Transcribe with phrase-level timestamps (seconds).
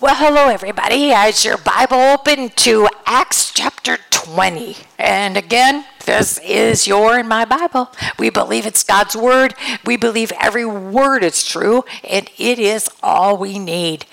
[0.00, 1.10] Well, hello, everybody.
[1.10, 4.76] As your Bible open to Acts chapter 20.
[4.96, 7.90] And again, this is your and my Bible.
[8.16, 9.56] We believe it's God's Word.
[9.84, 14.06] We believe every word is true, and it is all we need.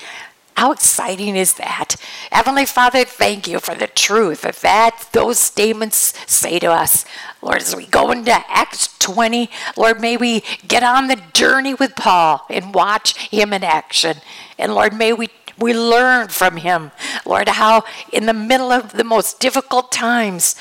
[0.57, 1.97] How exciting is that?
[2.31, 7.05] Heavenly Father, thank you for the truth of that those statements say to us.
[7.43, 11.95] Lord, as we go into Acts 20, Lord, may we get on the journey with
[11.95, 14.17] Paul and watch him in action.
[14.57, 16.91] And Lord, may we we learn from him,
[17.25, 20.55] Lord, how in the middle of the most difficult times,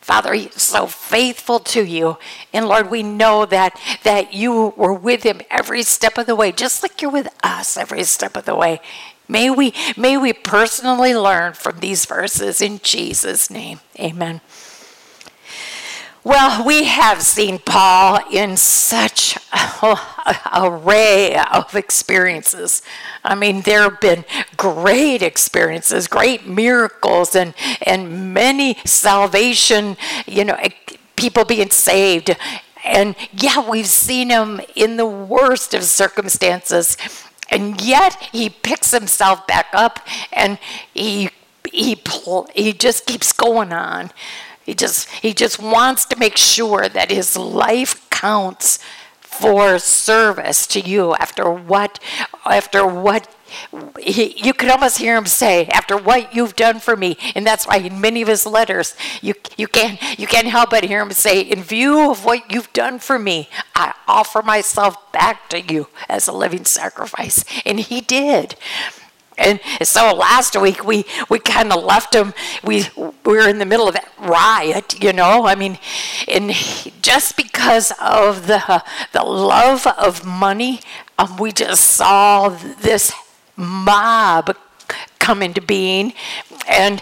[0.00, 2.16] Father, he's so faithful to you.
[2.52, 6.50] And Lord, we know that that you were with him every step of the way,
[6.50, 8.80] just like you're with us every step of the way.
[9.28, 13.80] May we may we personally learn from these verses in Jesus' name.
[14.00, 14.40] Amen.
[16.24, 19.96] Well, we have seen Paul in such an
[20.52, 22.82] array of experiences.
[23.24, 24.24] I mean, there have been
[24.56, 30.58] great experiences, great miracles, and, and many salvation, you know,
[31.14, 32.36] people being saved.
[32.84, 36.96] And yeah, we've seen him in the worst of circumstances.
[37.48, 40.00] And yet he picks himself back up
[40.32, 40.58] and
[40.92, 41.30] he,
[41.72, 42.02] he,
[42.54, 44.10] he just keeps going on.
[44.68, 48.78] He just he just wants to make sure that his life counts
[49.18, 51.98] for service to you after what
[52.44, 53.34] after what
[53.98, 57.16] he, you could almost hear him say after what you've done for me.
[57.34, 60.84] And that's why in many of his letters you you can't you can't help but
[60.84, 65.48] hear him say in view of what you've done for me i offer myself back
[65.48, 67.42] to you as a living sacrifice.
[67.64, 68.54] And he did
[69.38, 72.34] and so last week we, we kind of left him.
[72.64, 75.46] We, we were in the middle of that riot, you know.
[75.46, 75.78] I mean,
[76.26, 76.50] and
[77.00, 78.82] just because of the,
[79.12, 80.80] the love of money,
[81.18, 83.12] um, we just saw this
[83.56, 84.56] mob
[85.20, 86.14] come into being.
[86.68, 87.00] And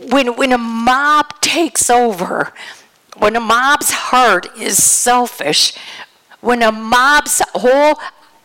[0.00, 2.52] when, when a mob takes over,
[3.16, 5.72] when a mob's heart is selfish,
[6.40, 7.98] when a mob's whole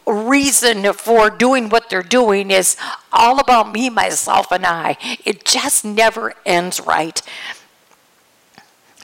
[0.06, 2.76] reason for doing what they're doing is
[3.12, 4.98] all about me, myself, and I.
[5.26, 7.22] It just never ends right.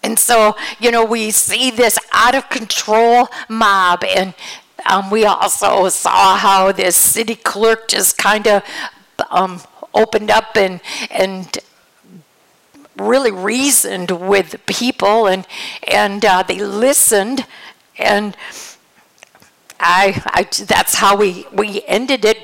[0.04, 4.34] And so, you know, we see this out of control mob, and
[4.86, 8.64] um, we also saw how this city clerk just kind of
[9.30, 9.62] um,
[9.94, 10.80] opened up and
[11.10, 11.58] and
[12.96, 15.46] really reasoned with people, and
[15.88, 17.46] and uh, they listened,
[17.98, 18.36] and
[19.80, 22.38] I, I, that's how we, we ended it.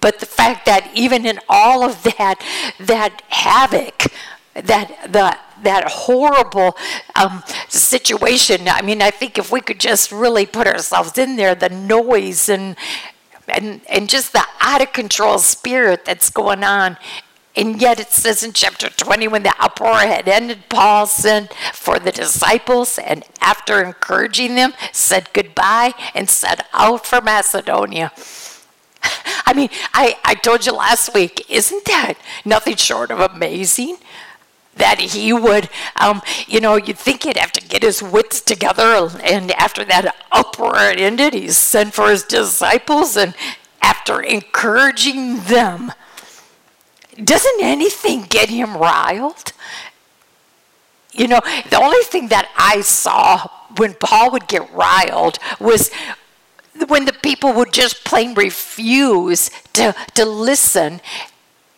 [0.00, 2.44] But the fact that even in all of that,
[2.78, 4.12] that havoc,
[4.54, 6.76] that the that horrible
[7.16, 8.68] um, situation.
[8.68, 12.48] I mean, I think if we could just really put ourselves in there, the noise
[12.48, 12.76] and
[13.48, 16.96] and and just the out of control spirit that's going on
[17.56, 21.98] and yet it says in chapter 20, when the uproar had ended, Paul sent for
[22.00, 28.10] the disciples and after encouraging them, said goodbye and set out for Macedonia.
[29.46, 33.98] I mean, I, I told you last week, isn't that nothing short of amazing?
[34.76, 35.68] That he would,
[36.00, 39.08] um, you know, you'd think he'd have to get his wits together.
[39.22, 43.36] And after that uproar ended, he sent for his disciples and
[43.80, 45.92] after encouraging them,
[47.22, 49.52] doesn't anything get him riled?
[51.12, 55.90] You know, the only thing that I saw when Paul would get riled was
[56.88, 61.00] when the people would just plain refuse to, to listen.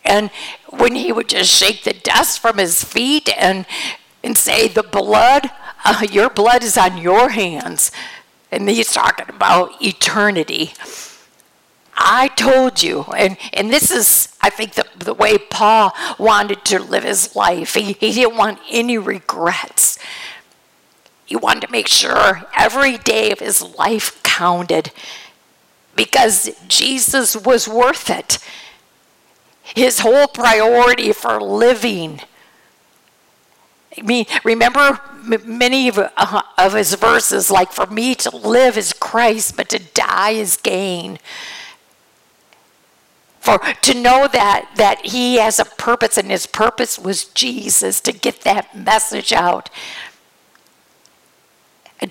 [0.03, 0.31] And
[0.69, 3.65] when he would just shake the dust from his feet and,
[4.23, 5.51] and say, The blood,
[5.85, 7.91] uh, your blood is on your hands.
[8.51, 10.73] And he's talking about eternity.
[11.97, 16.79] I told you, and, and this is, I think, the, the way Paul wanted to
[16.79, 17.73] live his life.
[17.73, 19.97] He, he didn't want any regrets.
[21.25, 24.91] He wanted to make sure every day of his life counted
[25.95, 28.37] because Jesus was worth it.
[29.63, 32.21] His whole priority for living.
[33.97, 35.01] I mean, remember
[35.43, 39.79] many of, uh, of his verses, like, for me to live is Christ, but to
[39.79, 41.17] die is gain
[43.47, 48.11] for to know that that he has a purpose and his purpose was Jesus to
[48.11, 49.69] get that message out.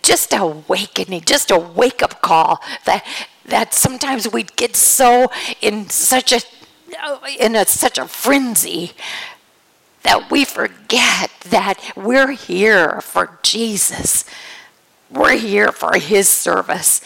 [0.03, 3.05] Just awakening, just a wake up call that
[3.45, 5.31] that sometimes we get so
[5.61, 6.41] in such a
[7.39, 8.93] in a, such a frenzy
[10.05, 14.25] that we forget that we're here for Jesus.
[15.11, 17.03] We're here for his service.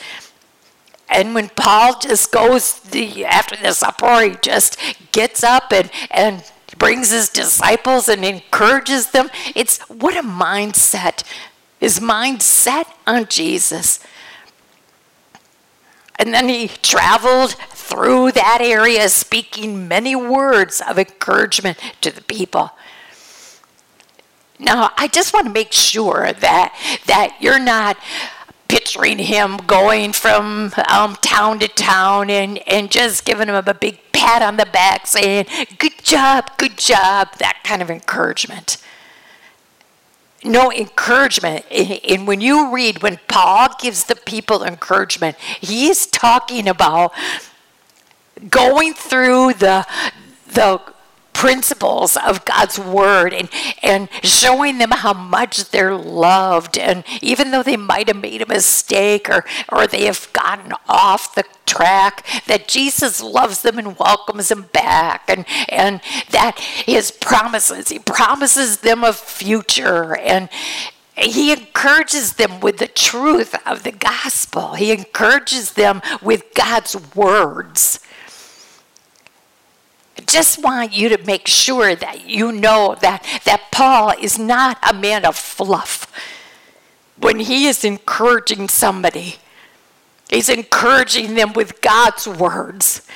[1.11, 4.79] And when Paul just goes the, after this uproar, he just
[5.11, 6.45] gets up and, and
[6.79, 9.29] brings his disciples and encourages them.
[9.57, 11.25] It's what a mindset.
[11.81, 13.99] His mindset on Jesus.
[16.17, 22.71] And then he traveled through that area speaking many words of encouragement to the people.
[24.61, 26.75] Now, I just want to make sure that
[27.07, 27.97] that you're not
[28.91, 34.01] picturing him going from um, town to town and, and just giving him a big
[34.13, 35.47] pat on the back saying,
[35.79, 38.79] Good job, good job, that kind of encouragement.
[40.43, 41.65] No encouragement.
[41.71, 47.13] And when you read, when Paul gives the people encouragement, he's talking about
[48.49, 49.87] going through the,
[50.49, 50.81] the
[51.41, 53.49] principles of God's word and,
[53.83, 56.77] and showing them how much they're loved.
[56.77, 61.35] And even though they might have made a mistake or, or they have gotten off
[61.35, 65.31] the track, that Jesus loves them and welcomes them back.
[65.31, 70.19] And, and that his promises, he promises them a future.
[70.19, 70.51] And
[71.17, 74.75] he encourages them with the truth of the gospel.
[74.75, 78.01] He encourages them with God's words
[80.31, 84.95] just want you to make sure that you know that, that Paul is not a
[84.95, 86.13] man of fluff.
[87.19, 89.37] When he is encouraging somebody,
[90.31, 93.07] he's encouraging them with God's words.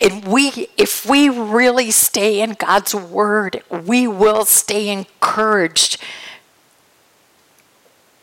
[0.00, 5.98] And we, if we really stay in God's word, we will stay encouraged.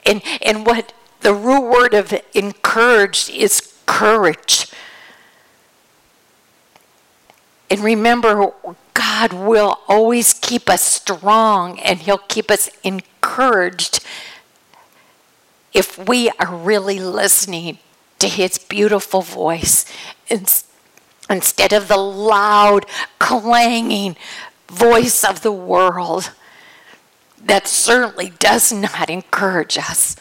[0.06, 4.71] And, and what the root word of encouraged is courage.
[7.72, 8.52] And remember,
[8.94, 14.04] God will always keep us strong and He'll keep us encouraged
[15.74, 17.78] if we are really listening
[18.20, 19.86] to His beautiful voice
[21.30, 22.86] instead of the loud,
[23.20, 24.18] clanging
[24.68, 26.32] voice of the world
[27.42, 30.18] that certainly does not encourage us.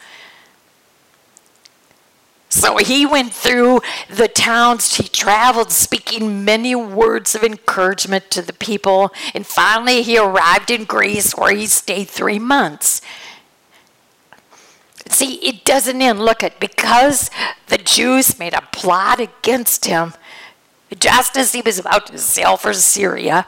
[2.51, 8.51] So he went through the towns, he traveled, speaking many words of encouragement to the
[8.51, 9.13] people.
[9.33, 13.01] And finally, he arrived in Greece where he stayed three months.
[15.07, 16.19] See, it doesn't end.
[16.19, 17.31] Look at because
[17.67, 20.13] the Jews made a plot against him,
[20.99, 23.47] just as he was about to sail for Syria,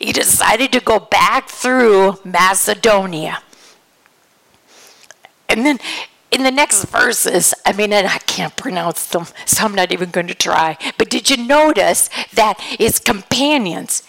[0.00, 3.44] he decided to go back through Macedonia.
[5.48, 5.78] And then
[6.30, 10.10] in the next verses, I mean, and I can't pronounce them, so I'm not even
[10.10, 10.76] going to try.
[10.98, 14.02] But did you notice that his companions,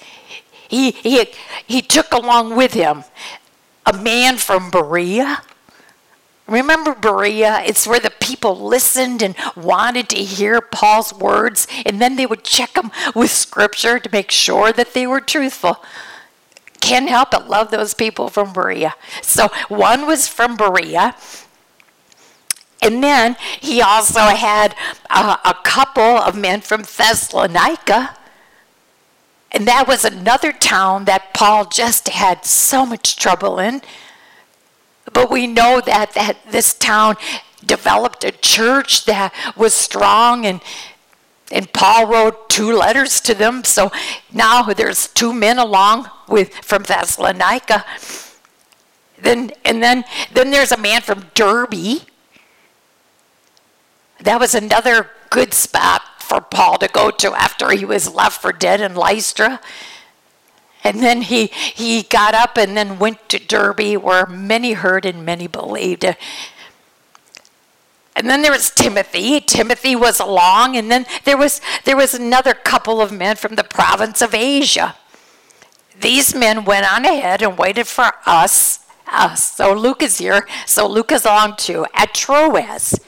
[0.67, 1.25] he, he,
[1.65, 3.03] he took along with him
[3.85, 5.41] a man from Berea?
[6.47, 7.61] Remember Berea?
[7.65, 12.43] It's where the people listened and wanted to hear Paul's words, and then they would
[12.43, 15.83] check them with scripture to make sure that they were truthful.
[16.79, 18.95] Can't help but love those people from Berea.
[19.21, 21.15] So one was from Berea,
[22.81, 24.75] and then he also had
[25.09, 28.15] a, a couple of men from Thessalonica.
[29.51, 33.81] And that was another town that Paul just had so much trouble in.
[35.11, 37.15] But we know that, that this town
[37.65, 40.61] developed a church that was strong and
[41.49, 43.63] and Paul wrote two letters to them.
[43.63, 43.89] So
[44.33, 47.85] now there's two men along with from Thessalonica.
[49.17, 52.01] Then and then then there's a man from Derbe
[54.21, 58.51] that was another good spot for Paul to go to after he was left for
[58.51, 59.61] dead in Lystra.
[60.83, 65.25] And then he, he got up and then went to Derbe where many heard and
[65.25, 66.05] many believed.
[68.17, 69.39] And then there was Timothy.
[69.39, 73.63] Timothy was along, and then there was there was another couple of men from the
[73.63, 74.95] province of Asia.
[75.99, 78.79] These men went on ahead and waited for us.
[79.35, 80.47] So Luke is here.
[80.65, 82.99] So Luke is along too at Troas.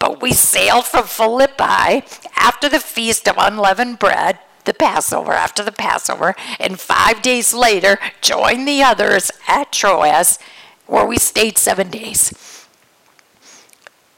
[0.00, 2.02] But we sailed from Philippi
[2.34, 7.98] after the feast of unleavened bread, the Passover, after the Passover, and five days later
[8.20, 10.40] joined the others at Troas,
[10.86, 12.66] where we stayed seven days.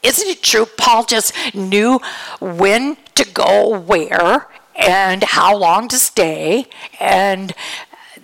[0.01, 0.65] Isn't it true?
[0.65, 1.99] Paul just knew
[2.39, 6.65] when to go where and how long to stay,
[6.99, 7.53] and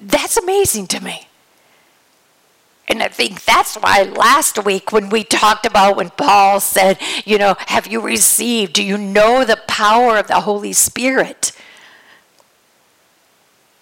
[0.01, 1.29] that's amazing to me.
[2.89, 7.38] And I think that's why last week when we talked about when Paul said, you
[7.38, 11.51] know, have you received, do you know the power of the Holy Spirit?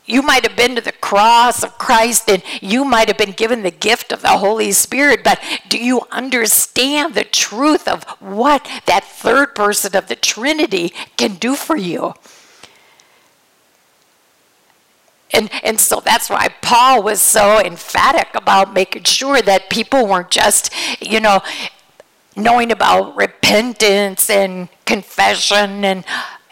[0.07, 3.61] you might have been to the cross of Christ and you might have been given
[3.61, 9.03] the gift of the Holy Spirit, but do you understand the truth of what that
[9.03, 12.13] third person of the Trinity can do for you?
[15.31, 20.31] And, and so that's why Paul was so emphatic about making sure that people weren't
[20.31, 21.41] just, you know,
[22.35, 26.05] knowing about repentance and confession and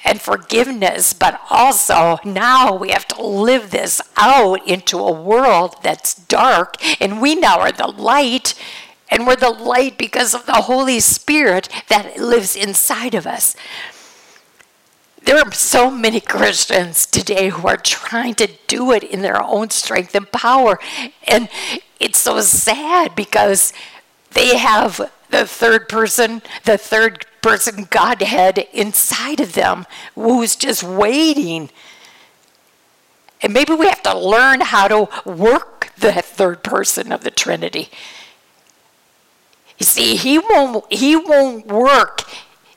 [0.05, 6.13] and forgiveness, but also now we have to live this out into a world that's
[6.13, 8.53] dark, and we now are the light,
[9.09, 13.55] and we're the light because of the Holy Spirit that lives inside of us.
[15.25, 19.71] There are so many Christians today who are trying to do it in their own
[19.71, 20.79] strength and power,
[21.27, 21.49] and
[21.99, 23.73] it's so sad because
[24.31, 31.71] they have the third person, the third person Godhead inside of them who's just waiting.
[33.41, 37.89] And maybe we have to learn how to work the third person of the Trinity.
[39.79, 42.23] You see, he won't he won't work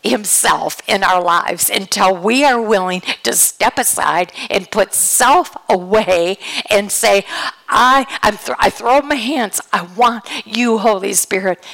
[0.02, 6.38] himself in our lives until we are willing to step aside and put self away
[6.70, 7.24] and say,
[7.68, 9.60] I, I'm th- I throw my hands.
[9.72, 11.64] I want you, Holy Spirit,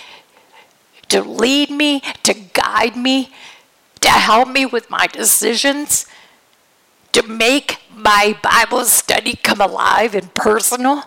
[1.09, 3.31] to lead me, to guide me,
[4.01, 6.07] to help me with my decisions,
[7.13, 11.05] to make my Bible study come alive and personal.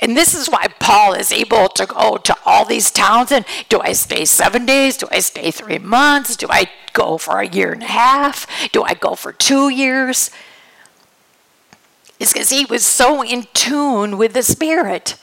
[0.00, 3.30] And this is why Paul is able to go to all these towns.
[3.30, 4.96] And do I stay seven days?
[4.96, 6.36] Do I stay three months?
[6.36, 8.46] Do I go for a year and a half?
[8.72, 10.30] Do I go for two years?
[12.18, 15.16] It's because he was so in tune with the Spirit.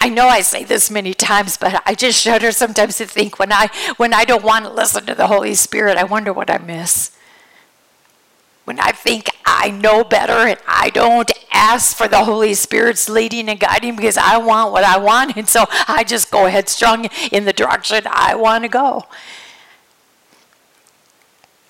[0.00, 3.52] I know I say this many times, but I just shudder sometimes to think when
[3.52, 6.58] I when I don't want to listen to the Holy Spirit, I wonder what I
[6.58, 7.16] miss.
[8.64, 13.48] When I think I know better and I don't ask for the Holy Spirit's leading
[13.48, 17.44] and guiding because I want what I want, and so I just go headstrong in
[17.44, 19.06] the direction I want to go.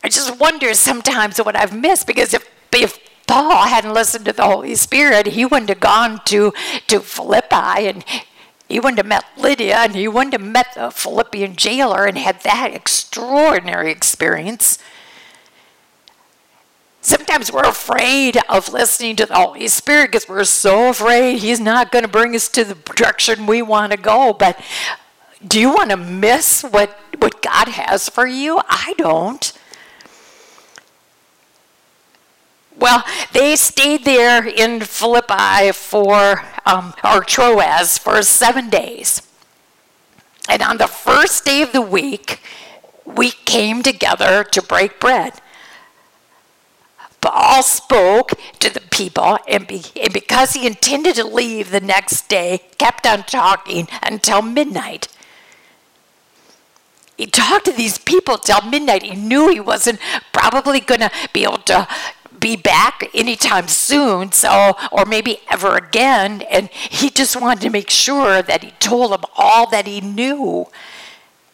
[0.04, 4.44] I just wonder sometimes what I've missed because if if Paul hadn't listened to the
[4.44, 6.52] Holy Spirit, he wouldn't have gone to,
[6.88, 8.04] to Philippi and
[8.68, 12.40] he wouldn't have met Lydia and he wouldn't have met the Philippian jailer and had
[12.42, 14.78] that extraordinary experience.
[17.04, 21.90] Sometimes we're afraid of listening to the Holy Spirit because we're so afraid He's not
[21.90, 24.32] going to bring us to the direction we want to go.
[24.32, 24.58] But
[25.44, 28.60] do you want to miss what, what God has for you?
[28.68, 29.52] I don't.
[32.78, 39.22] Well, they stayed there in Philippi for, um, or Troas, for seven days.
[40.48, 42.38] And on the first day of the week,
[43.04, 45.41] we came together to break bread.
[47.22, 52.28] Paul spoke to the people, and, be, and because he intended to leave the next
[52.28, 55.08] day, kept on talking until midnight.
[57.16, 59.04] He talked to these people till midnight.
[59.04, 60.00] He knew he wasn't
[60.32, 61.86] probably going to be able to
[62.40, 66.42] be back anytime soon, so or maybe ever again.
[66.50, 70.66] And he just wanted to make sure that he told them all that he knew.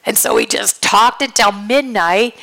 [0.07, 2.35] And so he just talked until midnight.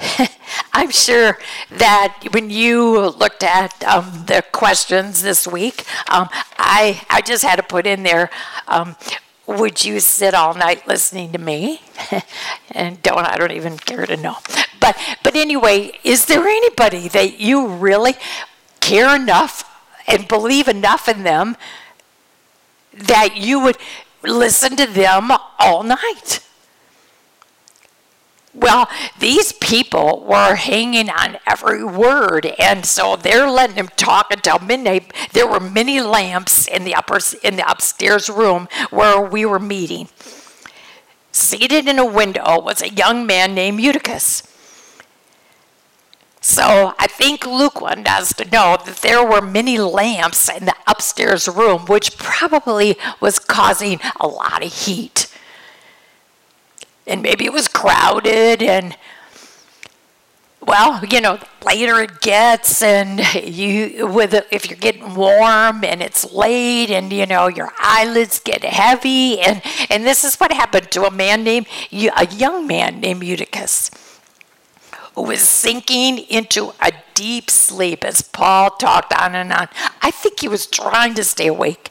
[0.72, 1.38] I'm sure
[1.70, 6.28] that when you looked at um, the questions this week, um,
[6.58, 8.30] I I just had to put in there.
[8.68, 8.96] Um,
[9.46, 11.82] would you sit all night listening to me?
[12.70, 14.36] and don't I don't even care to know.
[14.80, 18.14] But but anyway, is there anybody that you really
[18.80, 19.64] care enough
[20.06, 21.56] and believe enough in them
[22.92, 23.76] that you would
[24.22, 26.40] listen to them all night?
[28.52, 28.88] Well,
[29.18, 35.12] these people were hanging on every word, and so they're letting him talk until midnight.
[35.32, 40.08] There were many lamps in the upper in the upstairs room where we were meeting.
[41.30, 44.42] Seated in a window was a young man named Eutychus.
[46.40, 50.74] So I think Luke wanted us to know that there were many lamps in the
[50.88, 55.29] upstairs room, which probably was causing a lot of heat
[57.10, 58.96] and maybe it was crowded and
[60.62, 66.30] well, you know, later it gets, and you with if you're getting warm and it's
[66.32, 71.04] late, and you know your eyelids get heavy, and and this is what happened to
[71.04, 73.90] a man named a young man named Eutychus,
[75.14, 79.68] who was sinking into a deep sleep as Paul talked on and on.
[80.02, 81.90] I think he was trying to stay awake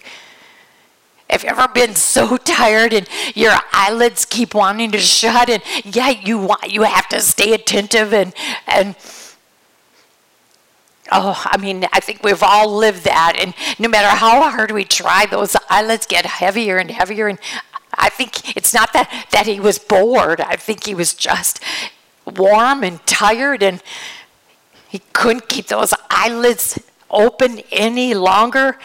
[1.30, 6.10] have you ever been so tired and your eyelids keep wanting to shut and yeah,
[6.10, 8.34] you want you have to stay attentive and
[8.68, 8.96] and
[11.12, 13.36] Oh, I mean, I think we've all lived that.
[13.40, 17.28] And no matter how hard we try, those eyelids get heavier and heavier.
[17.28, 17.40] And
[17.96, 20.40] I think it's not that, that he was bored.
[20.40, 21.64] I think he was just
[22.26, 23.82] warm and tired and
[24.88, 28.78] he couldn't keep those eyelids open any longer.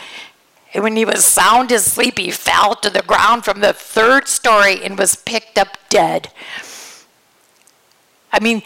[0.74, 4.82] And when he was sound asleep, he fell to the ground from the third story
[4.82, 6.32] and was picked up dead.
[8.32, 8.62] I mean,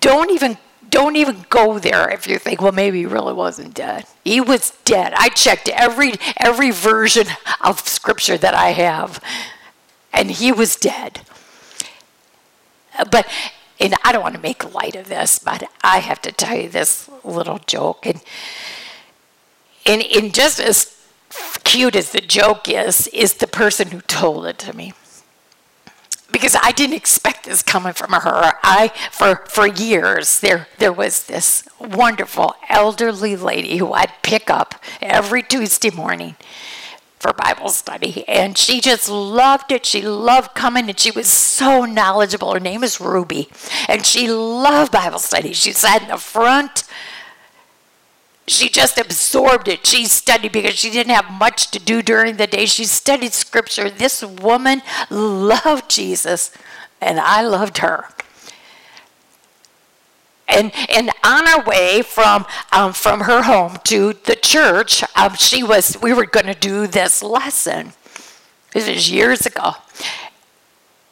[0.00, 0.58] don't even
[0.88, 4.06] don't even go there if you think, well, maybe he really wasn't dead.
[4.24, 5.12] He was dead.
[5.16, 7.28] I checked every every version
[7.60, 9.22] of scripture that I have,
[10.12, 11.20] and he was dead.
[13.12, 13.28] But
[13.78, 16.68] and I don't want to make light of this, but I have to tell you
[16.68, 18.04] this little joke.
[18.04, 18.20] And
[19.86, 20.99] and, and just as
[21.64, 24.92] cute as the joke is, is the person who told it to me
[26.32, 28.52] because I didn't expect this coming from her.
[28.62, 34.74] I for for years there there was this wonderful elderly lady who I'd pick up
[35.00, 36.36] every Tuesday morning
[37.18, 39.84] for Bible study and she just loved it.
[39.84, 42.54] She loved coming and she was so knowledgeable.
[42.54, 43.48] Her name is Ruby
[43.88, 45.52] and she loved Bible study.
[45.52, 46.84] She sat in the front
[48.46, 49.86] she just absorbed it.
[49.86, 52.66] She studied because she didn't have much to do during the day.
[52.66, 53.88] She studied scripture.
[53.88, 56.50] This woman loved Jesus,
[57.00, 58.08] and I loved her.
[60.48, 65.62] And, and on our way from um, from her home to the church, um, she
[65.62, 67.92] was we were going to do this lesson.
[68.74, 69.74] This is years ago,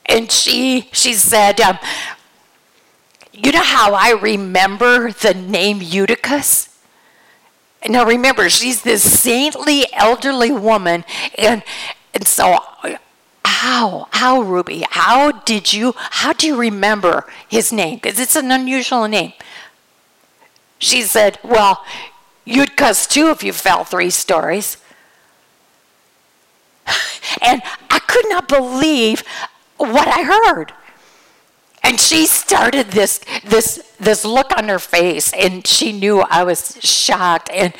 [0.06, 1.78] and she she said, um,
[3.32, 6.67] "You know how I remember the name Eutychus?"
[7.86, 11.04] Now remember, she's this saintly elderly woman,
[11.36, 11.62] and
[12.14, 12.58] and so
[13.44, 17.96] how how Ruby, how did you how do you remember his name?
[17.96, 19.32] Because it's an unusual name.
[20.78, 21.84] She said, Well,
[22.44, 24.76] you'd cuss too if you fell three stories.
[27.42, 29.22] And I could not believe
[29.76, 30.72] what I heard.
[31.88, 36.78] And she started this this this look on her face and she knew I was
[36.82, 37.72] shocked and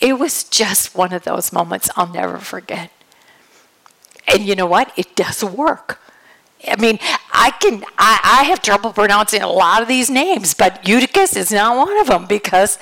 [0.00, 2.90] it was just one of those moments I'll never forget.
[4.26, 4.92] And you know what?
[4.96, 6.00] It does work.
[6.66, 6.98] I mean,
[7.32, 11.52] I can I, I have trouble pronouncing a lot of these names, but Eutychus is
[11.52, 12.80] not one of them because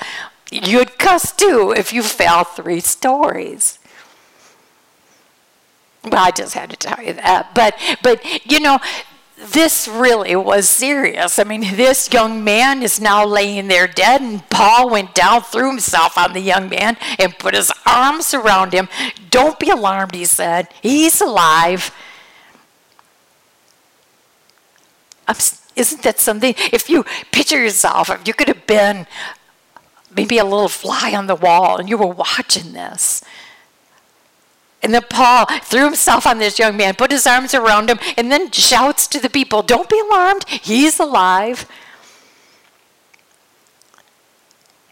[0.50, 3.78] you'd cuss too if you fell three stories.
[6.04, 7.54] Well, I just had to tell you that.
[7.54, 8.78] But but you know,
[9.40, 11.38] this really was serious.
[11.38, 15.68] I mean, this young man is now laying there dead, and Paul went down, threw
[15.70, 18.88] himself on the young man, and put his arms around him.
[19.30, 20.68] Don't be alarmed, he said.
[20.82, 21.90] He's alive.
[25.76, 26.54] Isn't that something?
[26.72, 29.06] If you picture yourself, if you could have been
[30.14, 33.22] maybe a little fly on the wall and you were watching this,
[34.82, 38.32] and then Paul threw himself on this young man, put his arms around him, and
[38.32, 41.66] then shouts to the people, Don't be alarmed, he's alive.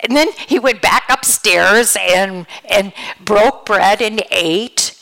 [0.00, 2.92] And then he went back upstairs and, and
[3.24, 4.94] broke bread and ate.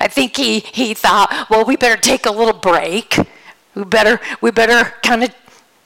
[0.00, 3.16] I think he, he thought, well, we better take a little break.
[3.74, 5.34] We better, we better kind of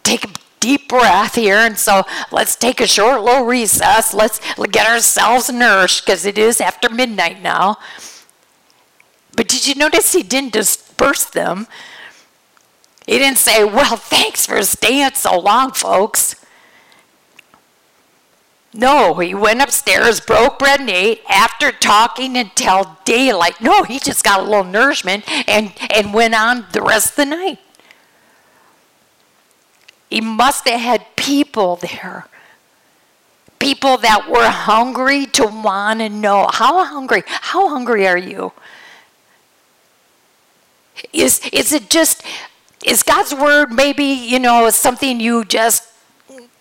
[0.03, 0.29] take a
[0.65, 1.59] deep breath here.
[1.59, 4.15] And so let's take a short little recess.
[4.15, 7.77] Let's get ourselves nourished because it is after midnight now.
[9.37, 11.67] But did you notice he didn't disperse them?
[13.07, 16.37] He didn't say, Well, thanks for staying so long, folks.
[18.73, 23.61] No, he went upstairs, broke bread and ate after talking until daylight.
[23.61, 27.27] No, he just got a little nourishment and, and went on the rest of the
[27.27, 27.59] night.
[30.15, 32.29] He must have had people there.
[33.59, 36.49] People that were hungry to want to know.
[36.53, 37.25] How hungry?
[37.27, 38.53] How hungry are you?
[41.13, 42.23] Is, is it just,
[42.85, 45.83] is God's word maybe, you know, something you just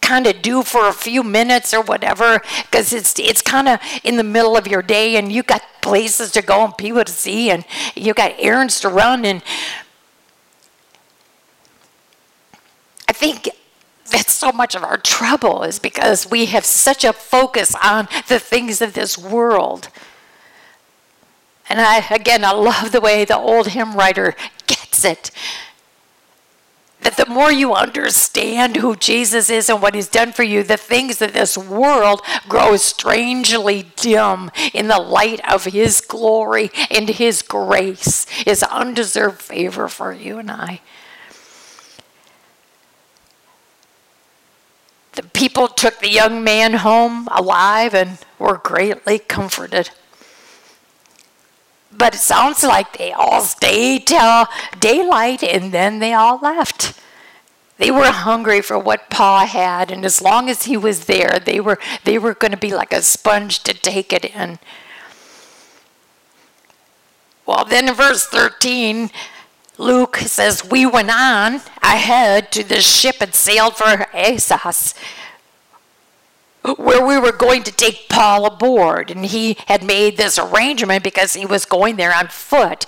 [0.02, 4.18] kind of do for a few minutes or whatever because it's it's kind of in
[4.18, 7.50] the middle of your day and you got places to go and people to see
[7.50, 7.64] and
[7.96, 9.42] you got errands to run and
[13.08, 13.50] I think
[14.10, 18.40] that's so much of our trouble is because we have such a focus on the
[18.40, 19.90] things of this world.
[21.70, 24.36] And I, again, I love the way the old hymn writer
[24.68, 25.32] gets it.
[27.02, 30.78] That the more you understand who Jesus is and what he's done for you, the
[30.78, 37.42] things of this world grow strangely dim in the light of his glory and his
[37.42, 40.80] grace, his undeserved favor for you and I.
[45.14, 49.92] The people took the young man home alive and were greatly comforted.
[51.92, 54.48] But it sounds like they all stayed till
[54.80, 57.00] daylight and then they all left.
[57.78, 61.60] They were hungry for what Pa had, and as long as he was there, they
[61.60, 64.60] were they were going to be like a sponge to take it in.
[67.46, 69.12] Well, then in verse 13,
[69.78, 74.94] Luke says, We went on ahead to the ship and sailed for Assos,
[76.78, 79.12] where we were going to take Paul aboard.
[79.12, 82.86] And he had made this arrangement because he was going there on foot.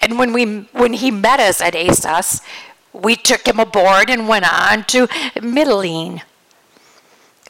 [0.00, 2.40] And when, we, when he met us at Assos,
[2.92, 5.06] we took him aboard and went on to
[5.36, 6.22] Mytilene.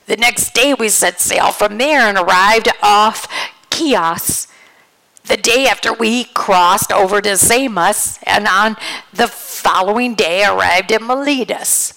[0.06, 3.28] The next day we set sail from there and arrived off
[3.70, 4.47] Chios
[5.28, 8.76] the day after we crossed over to Samos, and on
[9.12, 11.94] the following day arrived at Miletus.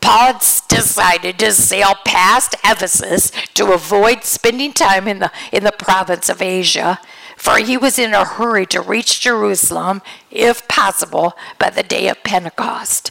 [0.00, 0.34] Paul
[0.68, 6.42] decided to sail past Ephesus to avoid spending time in the, in the province of
[6.42, 6.98] Asia,
[7.36, 12.22] for he was in a hurry to reach Jerusalem, if possible, by the day of
[12.24, 13.10] Pentecost.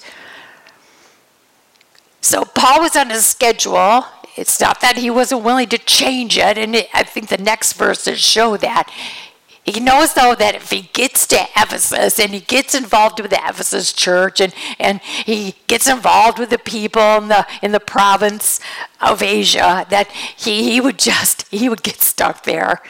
[2.19, 4.05] So Paul was on a schedule
[4.41, 7.73] it's not that he wasn't willing to change it, and it, I think the next
[7.73, 8.91] verses show that.
[9.63, 13.37] He knows, though, that if he gets to Ephesus and he gets involved with the
[13.37, 18.59] Ephesus church and, and he gets involved with the people in the, in the province
[18.99, 22.81] of Asia, that he, he would just, he would get stuck there.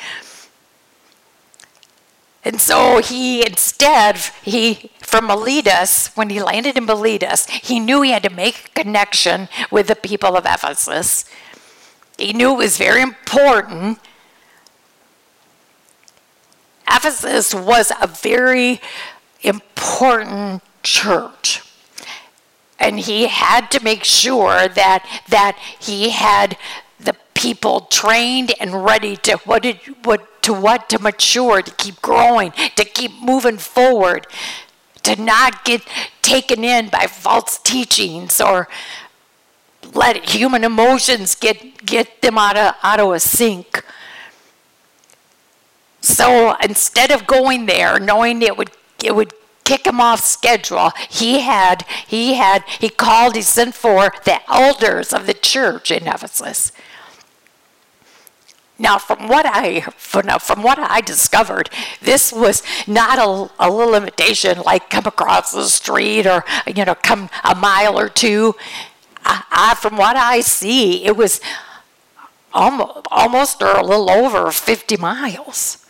[2.43, 8.11] And so he instead, he from Miletus, when he landed in Miletus, he knew he
[8.11, 11.25] had to make a connection with the people of Ephesus.
[12.17, 13.99] He knew it was very important.
[16.89, 18.81] Ephesus was a very
[19.41, 21.61] important church.
[22.79, 26.57] And he had to make sure that that he had
[26.99, 30.89] the people trained and ready to what did what to what?
[30.89, 34.27] To mature, to keep growing, to keep moving forward,
[35.03, 35.81] to not get
[36.21, 38.67] taken in by false teachings or
[39.93, 43.83] let human emotions get, get them out of, out of a sync.
[46.01, 48.71] So instead of going there, knowing it would
[49.03, 54.11] it would kick him off schedule, he had he had he called, he sent for
[54.25, 56.71] the elders of the church in Ephesus.
[58.81, 61.69] Now, from what I from, from what I discovered,
[62.01, 66.95] this was not a, a little invitation like come across the street or you know
[66.95, 68.55] come a mile or two.
[69.23, 71.39] I, I, from what I see, it was
[72.55, 75.85] almost, almost or a little over 50 miles.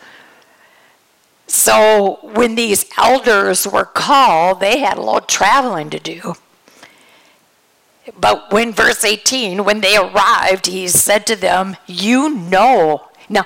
[1.47, 6.35] So when these elders were called, they had a lot of traveling to do.
[8.19, 13.09] But when verse 18, when they arrived, he said to them, You know.
[13.29, 13.43] Now,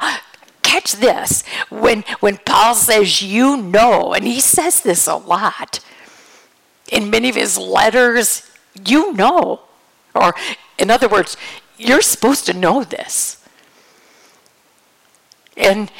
[0.62, 1.44] catch this.
[1.70, 5.80] When, when Paul says, You know, and he says this a lot
[6.92, 8.50] in many of his letters,
[8.86, 9.62] you know.
[10.14, 10.34] Or,
[10.78, 11.36] in other words,
[11.78, 13.44] you're supposed to know this.
[15.58, 15.92] And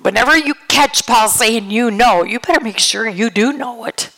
[0.00, 4.10] whenever you catch Paul saying, You know, you better make sure you do know it.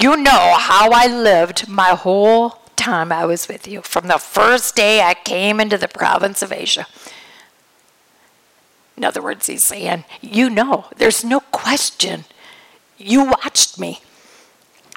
[0.00, 4.76] You know how I lived my whole time I was with you, from the first
[4.76, 6.86] day I came into the province of Asia.
[8.96, 12.24] In other words, he's saying, You know, there's no question.
[12.96, 14.00] You watched me.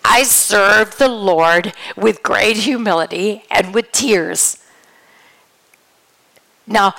[0.06, 4.64] I served the Lord with great humility and with tears.
[6.68, 6.94] Now,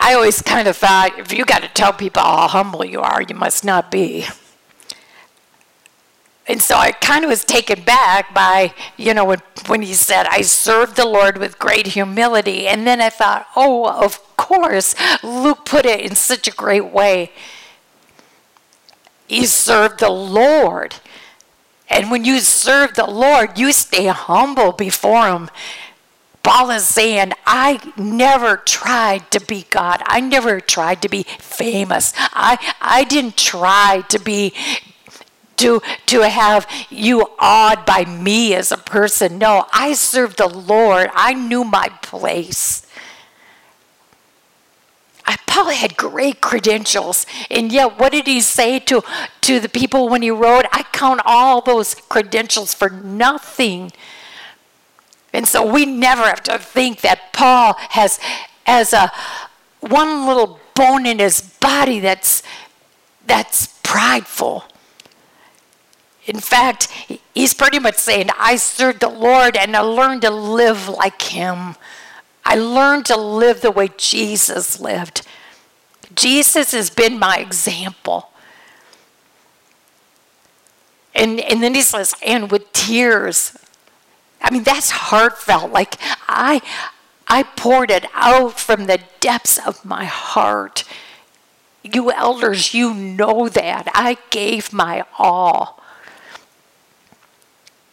[0.00, 3.22] I always kind of thought if you got to tell people how humble you are,
[3.22, 4.26] you must not be.
[6.48, 10.26] And so I kind of was taken back by, you know, when, when he said,
[10.26, 12.66] I served the Lord with great humility.
[12.66, 17.32] And then I thought, oh, of course, Luke put it in such a great way.
[19.26, 20.94] He served the Lord.
[21.90, 25.50] And when you serve the Lord, you stay humble before Him.
[26.42, 30.02] Paul is saying, I never tried to be God.
[30.06, 32.14] I never tried to be famous.
[32.16, 34.54] I, I didn't try to be
[35.58, 39.38] to, to have you awed by me as a person.
[39.38, 41.10] No, I served the Lord.
[41.14, 42.86] I knew my place.
[45.26, 49.02] I, Paul had great credentials, and yet what did he say to,
[49.42, 53.92] to the people when he wrote, I count all those credentials for nothing.
[55.34, 58.18] And so we never have to think that Paul has,
[58.66, 59.12] as a
[59.80, 62.42] one little bone in his body that's,
[63.26, 64.64] that's prideful.
[66.28, 66.88] In fact,
[67.34, 71.74] he's pretty much saying, I served the Lord and I learned to live like him.
[72.44, 75.26] I learned to live the way Jesus lived.
[76.14, 78.30] Jesus has been my example.
[81.14, 83.56] And, and then he says, and with tears.
[84.42, 85.72] I mean, that's heartfelt.
[85.72, 85.96] Like
[86.28, 86.60] I,
[87.26, 90.84] I poured it out from the depths of my heart.
[91.82, 93.88] You elders, you know that.
[93.94, 95.78] I gave my all.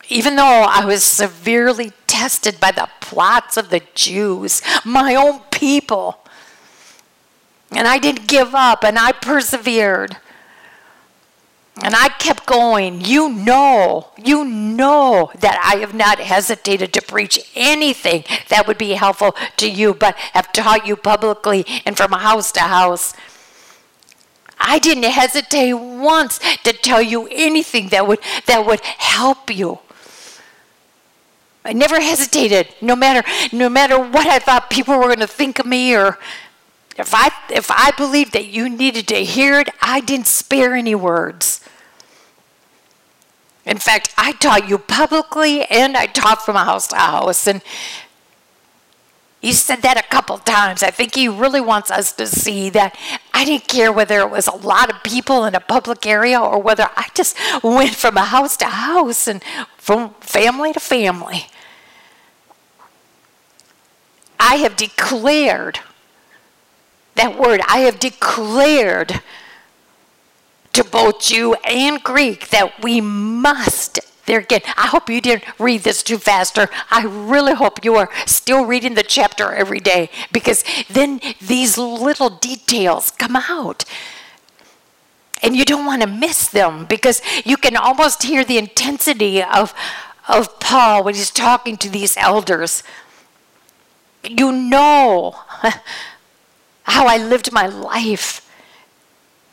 [0.10, 6.20] Even though I was severely tested by the plots of the Jews, my own people,
[7.72, 10.18] and I didn't give up and I persevered.
[11.84, 13.02] And I kept going.
[13.02, 18.92] You know, you know that I have not hesitated to preach anything that would be
[18.92, 23.14] helpful to you, but have taught you publicly and from house to house.
[24.58, 29.80] I didn't hesitate once to tell you anything that would that would help you.
[31.66, 35.58] I never hesitated, no matter no matter what I thought people were going to think
[35.58, 36.20] of me or
[36.96, 40.94] if I if I believed that you needed to hear it, I didn't spare any
[40.94, 41.62] words.
[43.66, 47.48] In fact, I taught you publicly and I taught from house to house.
[47.48, 47.64] And
[49.42, 50.84] he said that a couple times.
[50.84, 52.96] I think he really wants us to see that
[53.34, 56.62] I didn't care whether it was a lot of people in a public area or
[56.62, 59.44] whether I just went from house to house and
[59.78, 61.48] from family to family.
[64.40, 65.80] I have declared
[67.16, 69.22] that word, I have declared
[70.74, 74.00] to both Jew and Greek that we must.
[74.26, 76.68] There again, I hope you didn't read this too faster.
[76.92, 82.30] I really hope you are still reading the chapter every day because then these little
[82.30, 83.86] details come out.
[85.42, 89.74] And you don't want to miss them because you can almost hear the intensity of,
[90.28, 92.84] of Paul when he's talking to these elders.
[94.30, 95.36] You know
[96.84, 98.42] how I lived my life.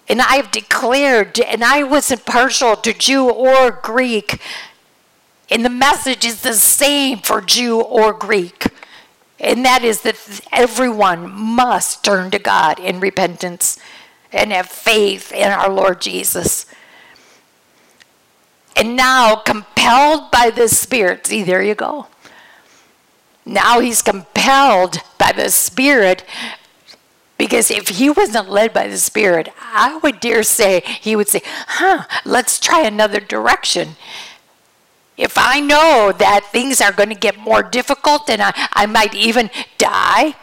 [0.09, 4.41] And I have declared, and I wasn't partial to Jew or Greek.
[5.51, 8.67] And the message is the same for Jew or Greek.
[9.39, 13.79] And that is that everyone must turn to God in repentance
[14.31, 16.67] and have faith in our Lord Jesus.
[18.77, 22.07] And now, compelled by the Spirit, see, there you go.
[23.45, 26.25] Now he's compelled by the Spirit
[27.39, 31.43] because if he wasn't led by the Spirit, I would dare say he would say,
[31.45, 33.97] huh, let's try another direction.
[35.17, 39.15] If I know that things are going to get more difficult and I, I might
[39.15, 40.37] even die,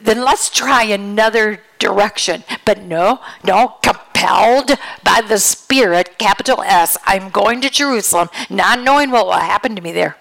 [0.00, 2.44] then let's try another direction.
[2.64, 9.10] But no, no, compelled by the Spirit, capital S, I'm going to Jerusalem, not knowing
[9.10, 10.16] what will happen to me there.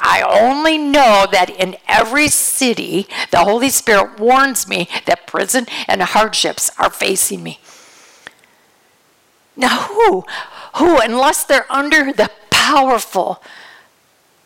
[0.00, 6.02] I only know that in every city, the Holy Spirit warns me that prison and
[6.02, 7.60] hardships are facing me.
[9.56, 10.24] Now, who,
[10.76, 13.42] who, unless they're under the powerful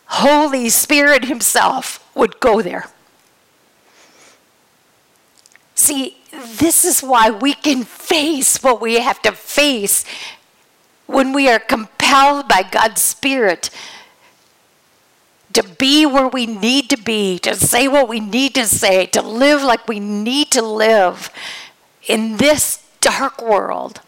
[0.05, 2.85] Holy Spirit Himself, would go there?
[5.73, 10.05] See, this is why we can face what we have to face
[11.07, 13.71] when we are compelled by God's Spirit
[15.53, 19.21] to be where we need to be, to say what we need to say, to
[19.21, 21.31] live like we need to live
[22.07, 24.01] in this dark world.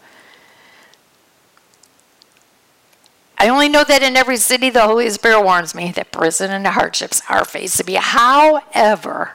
[3.37, 6.67] I only know that in every city the Holy Spirit warns me that prison and
[6.67, 7.95] hardships are faced to be.
[7.95, 9.31] However,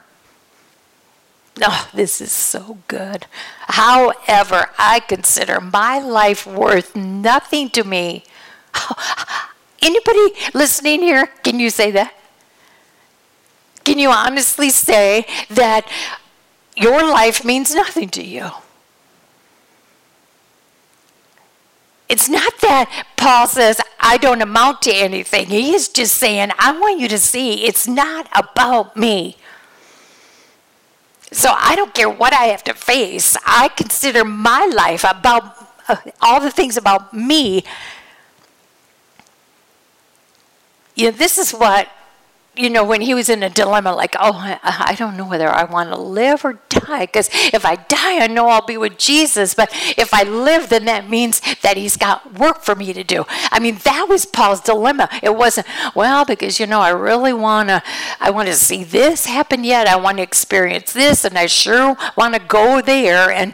[1.61, 3.25] oh, this is so good.
[3.67, 8.23] However, I consider my life worth nothing to me.
[9.81, 12.13] Anybody listening here, can you say that?
[13.83, 15.89] Can you honestly say that
[16.75, 18.49] your life means nothing to you?
[22.09, 25.47] It's not that Paul says, I don't amount to anything.
[25.47, 29.37] He is just saying, I want you to see it's not about me.
[31.31, 33.35] So I don't care what I have to face.
[33.45, 35.55] I consider my life about
[35.89, 37.63] uh, all the things about me
[40.97, 41.87] you know, this is what,
[42.55, 45.47] you know, when he was in a dilemma, like, oh, I, I don't know whether
[45.47, 47.05] I want to live or die.
[47.05, 49.53] Because if I die, I know I'll be with Jesus.
[49.53, 53.25] But if I live, then that means that he's got work for me to do.
[53.51, 55.07] I mean, that was Paul's dilemma.
[55.21, 57.83] It wasn't, well, because, you know, I really want to,
[58.19, 59.85] I want to see this happen yet.
[59.85, 63.29] I want to experience this, and I sure want to go there.
[63.29, 63.53] And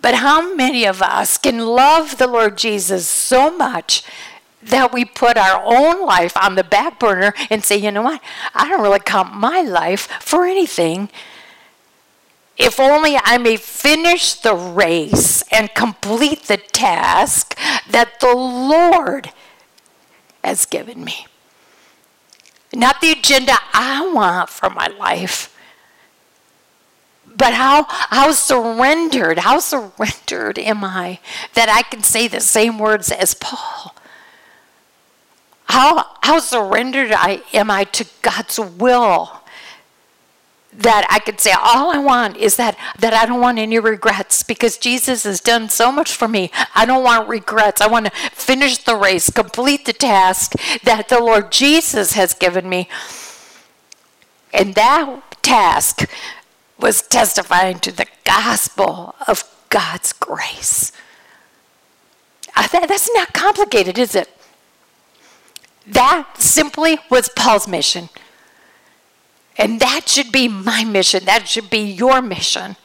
[0.00, 4.02] But how many of us can love the Lord Jesus so much
[4.66, 8.20] that we put our own life on the back burner and say, you know what?
[8.54, 11.08] I don't really count my life for anything.
[12.56, 19.30] If only I may finish the race and complete the task that the Lord
[20.42, 21.26] has given me.
[22.72, 25.52] Not the agenda I want for my life,
[27.36, 31.20] but how how surrendered, how surrendered am I
[31.54, 33.95] that I can say the same words as Paul?
[35.76, 39.42] How how surrendered I am I to God's will?
[40.78, 44.42] that I could say all I want is that that I don't want any regrets
[44.42, 46.50] because Jesus has done so much for me.
[46.74, 47.80] I don't want regrets.
[47.80, 50.52] I want to finish the race, complete the task
[50.84, 52.88] that the Lord Jesus has given me.
[54.52, 56.10] And that task
[56.78, 60.92] was testifying to the gospel of God's grace.
[62.72, 64.35] That's not complicated, is it?
[65.86, 68.08] That simply was Paul's mission.
[69.56, 71.24] And that should be my mission.
[71.24, 72.76] That should be your mission.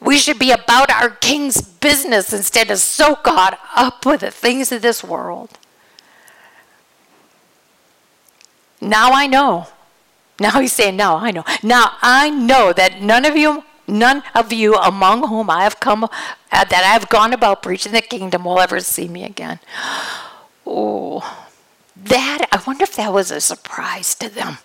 [0.00, 4.72] We should be about our King's business instead of so caught up with the things
[4.72, 5.50] of this world.
[8.80, 9.68] Now I know.
[10.40, 11.44] Now he's saying, Now I know.
[11.62, 16.02] Now I know that none of you, none of you among whom I have come,
[16.02, 16.08] uh,
[16.50, 19.60] that I have gone about preaching the kingdom will ever see me again.
[20.74, 21.46] Oh,
[21.96, 24.56] that, I wonder if that was a surprise to them.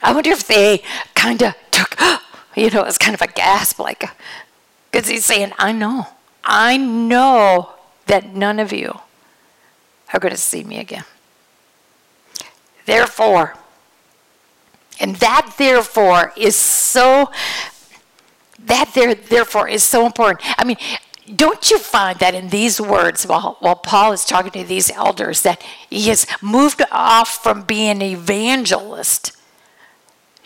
[0.00, 0.84] I wonder if they
[1.16, 1.98] kind of took,
[2.56, 4.04] you know, it's kind of a gasp, like,
[4.90, 6.06] because he's saying, I know,
[6.44, 7.70] I know
[8.06, 9.00] that none of you
[10.14, 11.04] are going to see me again.
[12.86, 13.56] Therefore,
[15.00, 17.32] and that therefore is so,
[18.60, 20.42] that there, therefore is so important.
[20.56, 20.76] I mean,
[21.36, 25.42] don't you find that in these words, while, while Paul is talking to these elders,
[25.42, 29.36] that he has moved off from being an evangelist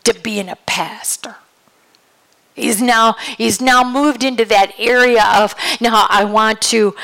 [0.05, 1.37] to being a pastor.
[2.55, 6.95] He's now he's now moved into that area of now I want to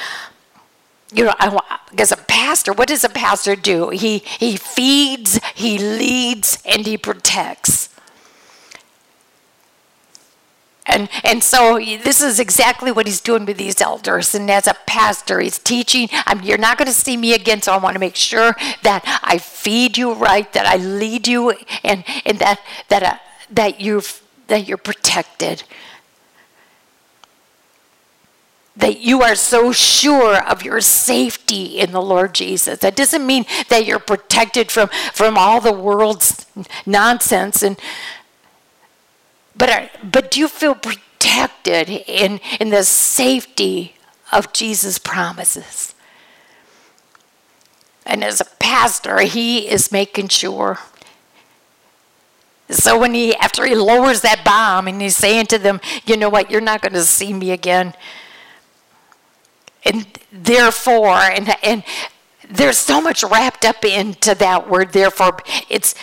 [1.13, 1.65] you know, I want
[1.99, 3.91] as a pastor, what does a pastor do?
[3.91, 7.90] He he feeds, he leads, and he protects.
[10.91, 14.35] And, and so this is exactly what he's doing with these elders.
[14.35, 17.73] And as a pastor, he's teaching, I'm, you're not going to see me again, so
[17.73, 21.51] I want to make sure that I feed you right, that I lead you,
[21.85, 23.17] and, and that, that, uh,
[23.51, 24.03] that, you
[24.49, 25.63] that you're protected.
[28.77, 32.81] That you are so sure of your safety in the Lord Jesus.
[32.81, 36.47] That doesn't mean that you're protected from, from all the world's
[36.87, 37.79] nonsense and
[39.61, 43.95] but, but do you feel protected in, in the safety
[44.33, 45.95] of Jesus' promises?
[48.07, 50.79] And as a pastor, he is making sure.
[52.71, 56.31] So when he, after he lowers that bomb and he's saying to them, you know
[56.31, 57.93] what, you're not going to see me again.
[59.85, 61.85] And therefore, and, and
[62.49, 65.37] there's so much wrapped up into that word, therefore.
[65.69, 65.95] It's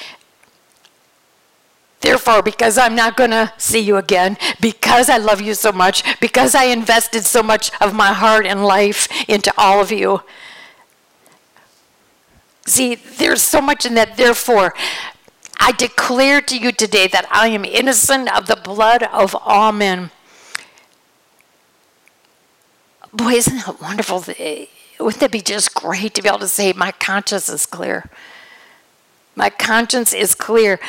[2.02, 6.04] Therefore, because I'm not going to see you again, because I love you so much,
[6.20, 10.22] because I invested so much of my heart and life into all of you.
[12.66, 14.18] See, there's so much in that.
[14.18, 14.74] Therefore,
[15.60, 20.12] I declare to you today that I am innocent of the blood of all men.
[23.12, 24.24] Boy, isn't that wonderful?
[25.00, 28.10] Wouldn't that be just great to be able to say, My conscience is clear?
[29.36, 30.80] My conscience is clear.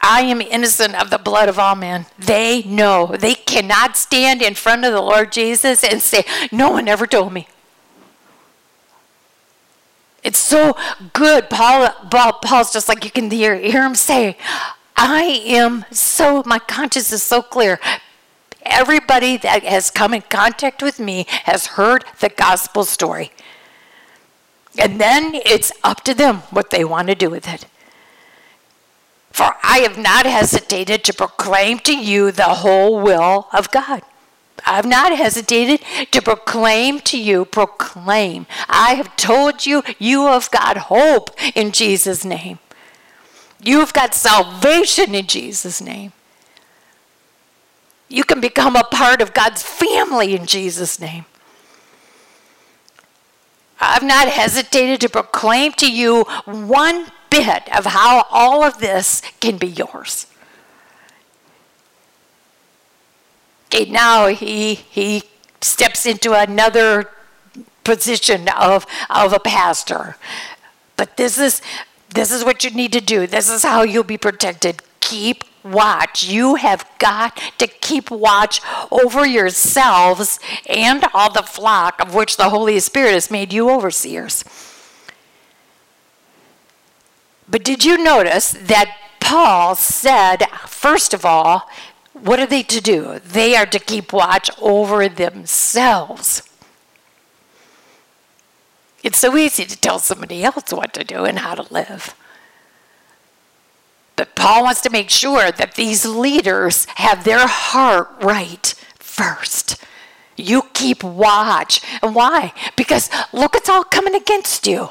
[0.00, 2.06] I am innocent of the blood of all men.
[2.18, 3.16] They know.
[3.18, 7.32] They cannot stand in front of the Lord Jesus and say, No one ever told
[7.32, 7.48] me.
[10.22, 10.76] It's so
[11.12, 11.48] good.
[11.48, 14.36] Paul, Paul Paul's just like you can hear, hear him say,
[14.96, 17.80] I am so, my conscience is so clear.
[18.62, 23.32] Everybody that has come in contact with me has heard the gospel story.
[24.78, 27.66] And then it's up to them what they want to do with it.
[29.30, 34.02] For I have not hesitated to proclaim to you the whole will of God.
[34.66, 38.46] I have not hesitated to proclaim to you, proclaim.
[38.68, 42.58] I have told you, you have got hope in Jesus' name.
[43.62, 46.12] You've got salvation in Jesus' name.
[48.08, 51.26] You can become a part of God's family in Jesus' name.
[53.80, 59.58] I've not hesitated to proclaim to you one bit of how all of this can
[59.58, 60.26] be yours.
[63.72, 65.22] and now he he
[65.60, 67.10] steps into another
[67.84, 70.16] position of of a pastor.
[70.96, 71.62] But this is
[72.14, 73.26] this is what you need to do.
[73.26, 74.82] This is how you'll be protected.
[75.00, 76.24] Keep watch.
[76.24, 78.60] You have got to keep watch
[78.90, 84.44] over yourselves and all the flock of which the Holy Spirit has made you overseers.
[87.50, 91.68] But did you notice that Paul said, first of all,
[92.12, 93.20] what are they to do?
[93.20, 96.42] They are to keep watch over themselves.
[99.02, 102.14] It's so easy to tell somebody else what to do and how to live.
[104.16, 109.82] But Paul wants to make sure that these leaders have their heart right first.
[110.36, 111.80] You keep watch.
[112.02, 112.52] And why?
[112.76, 114.90] Because look, it's all coming against you.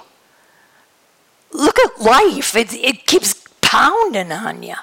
[1.57, 4.75] Look at life, it, it keeps pounding on you.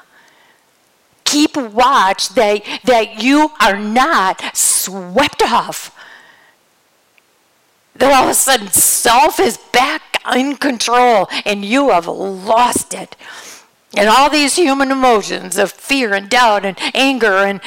[1.22, 5.96] Keep watch that, that you are not swept off.
[7.94, 13.14] That all of a sudden self is back in control and you have lost it.
[13.96, 17.60] And all these human emotions of fear and doubt and anger and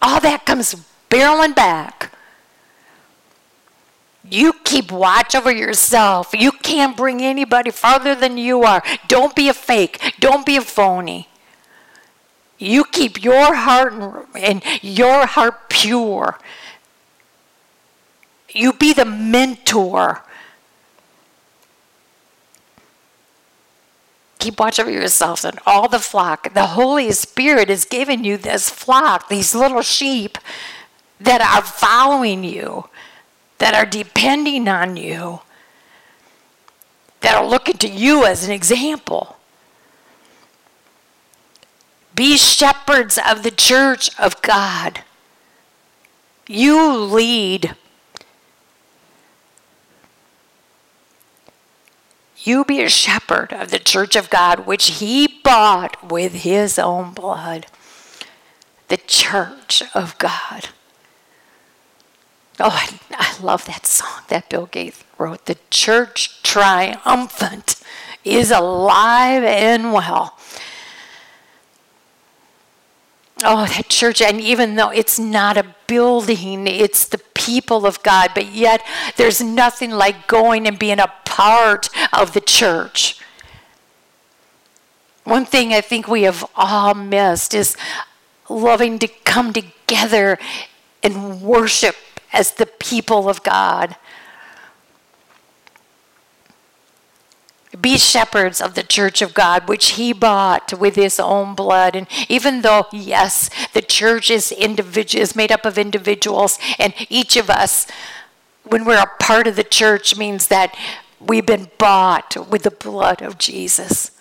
[0.00, 0.76] all that comes
[1.10, 2.12] barreling back.
[4.30, 6.30] You keep watch over yourself.
[6.32, 8.82] You can't bring anybody farther than you are.
[9.06, 10.14] Don't be a fake.
[10.20, 11.28] Don't be a phony.
[12.58, 16.38] You keep your heart and your heart pure.
[18.50, 20.22] You be the mentor
[24.38, 26.54] keep watch over yourselves and all the flock.
[26.54, 30.38] The Holy Spirit has given you this flock, these little sheep
[31.20, 32.88] that are following you,
[33.58, 35.40] that are depending on you,
[37.20, 39.36] that are looking to you as an example.
[42.14, 45.02] Be shepherds of the church of God.
[46.46, 47.76] You lead
[52.48, 57.12] You be a shepherd of the church of God, which he bought with his own
[57.12, 57.66] blood.
[58.88, 60.70] The church of God.
[62.60, 65.46] Oh, I, I love that song that Bill Gaither wrote.
[65.46, 67.80] The church triumphant
[68.24, 70.36] is alive and well.
[73.44, 78.32] Oh, that church, and even though it's not a building, it's the people of God,
[78.34, 78.84] but yet
[79.16, 83.20] there's nothing like going and being a part of the church.
[85.22, 87.76] One thing I think we have all missed is
[88.48, 90.38] loving to come together
[91.02, 91.94] and worship
[92.32, 93.96] as the people of God.
[97.78, 101.94] Be shepherds of the church of God, which he bought with his own blood.
[101.94, 107.36] And even though, yes, the church is, individual, is made up of individuals, and each
[107.36, 107.86] of us,
[108.64, 110.74] when we're a part of the church, means that
[111.20, 114.17] we've been bought with the blood of Jesus.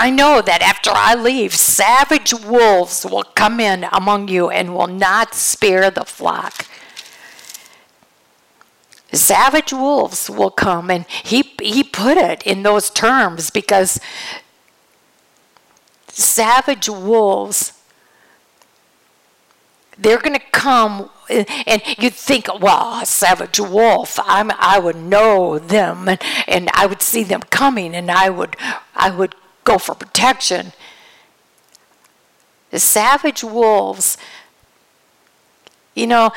[0.00, 4.86] I know that after I leave, savage wolves will come in among you and will
[4.86, 6.66] not spare the flock.
[9.10, 13.98] Savage wolves will come and he he put it in those terms because
[16.06, 17.72] savage wolves
[19.96, 25.58] they're going to come and you'd think well a savage wolf I'm, i would know
[25.58, 28.56] them and, and i would see them coming and i would
[28.94, 29.34] i would
[29.68, 30.72] go for protection
[32.70, 34.16] the savage wolves
[35.94, 36.30] you know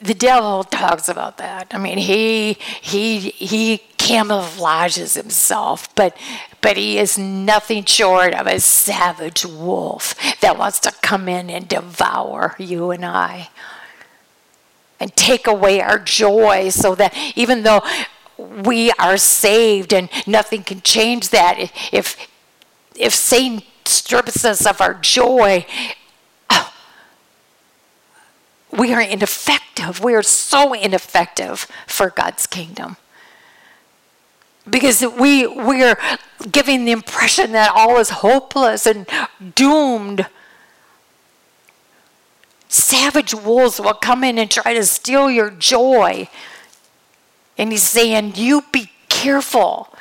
[0.00, 1.68] the devil talks about that.
[1.72, 6.16] I mean, he he he camouflages himself, but
[6.60, 11.66] but he is nothing short of a savage wolf that wants to come in and
[11.66, 13.48] devour you and I
[15.00, 17.82] and take away our joy so that even though
[18.38, 22.16] we are saved and nothing can change that if
[22.94, 25.66] if Satan strips us of our joy
[26.50, 26.72] oh,
[28.76, 30.02] we are ineffective.
[30.02, 32.96] We are so ineffective for God's kingdom.
[34.68, 35.96] Because we, we are
[36.50, 39.06] giving the impression that all is hopeless and
[39.54, 40.26] doomed.
[42.68, 46.28] Savage wolves will come in and try to steal your joy.
[47.58, 49.94] And he's saying, You be careful.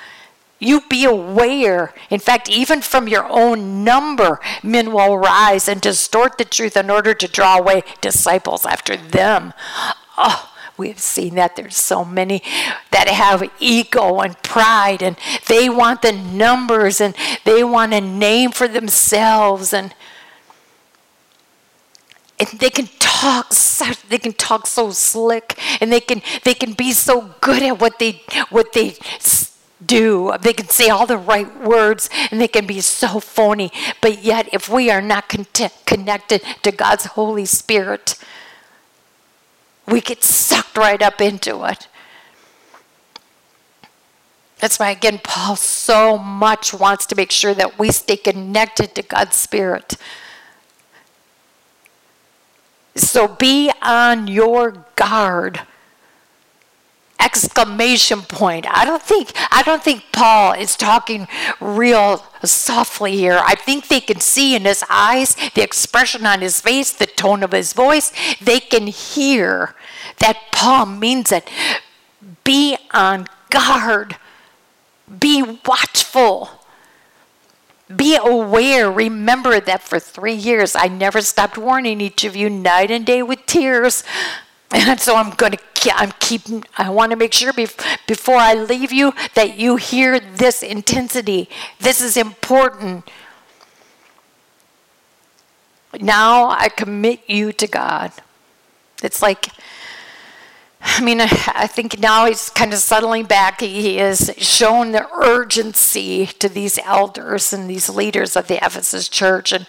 [0.60, 1.94] You be aware.
[2.10, 6.90] In fact, even from your own number, men will rise and distort the truth in
[6.90, 9.54] order to draw away disciples after them.
[10.18, 12.42] Oh, we have seen that there's so many
[12.92, 18.52] that have ego and pride and they want the numbers and they want a name
[18.52, 19.94] for themselves and
[22.38, 22.88] and they can
[23.26, 23.54] talk
[24.10, 28.00] they can talk so slick and they can they can be so good at what
[28.00, 28.96] they what they
[29.86, 30.34] do.
[30.42, 33.72] They can say all the right words and they can be so phony.
[34.02, 35.48] But yet if we are not con-
[35.86, 38.18] connected to God's holy spirit
[39.88, 41.88] we get sucked right up into it.
[44.60, 49.02] That's why again Paul so much wants to make sure that we stay connected to
[49.04, 49.98] God's spirit
[52.96, 55.62] so be on your guard.
[57.20, 58.66] Exclamation point.
[58.70, 61.28] I don't think I don't think Paul is talking
[61.60, 63.42] real softly here.
[63.44, 67.42] I think they can see in his eyes, the expression on his face, the tone
[67.42, 68.12] of his voice.
[68.40, 69.76] They can hear
[70.20, 71.50] that Paul means it.
[72.44, 74.18] Be on guard.
[75.20, 76.65] Be watchful.
[77.94, 82.90] Be aware, remember that for three years I never stopped warning each of you night
[82.90, 84.04] and day with tears.
[84.72, 85.60] And so I'm going to
[85.94, 90.64] I'm keeping I want to make sure before I leave you that you hear this
[90.64, 91.50] intensity.
[91.80, 93.10] This is important.
[96.00, 98.12] Now I commit you to God.
[99.04, 99.50] It's like
[100.88, 103.60] I mean, I think now he's kind of settling back.
[103.60, 109.52] He has shown the urgency to these elders and these leaders of the Ephesus church.
[109.52, 109.66] And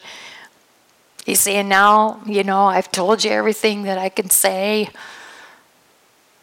[1.25, 4.91] he's saying, Now, you know, I've told you everything that I can say.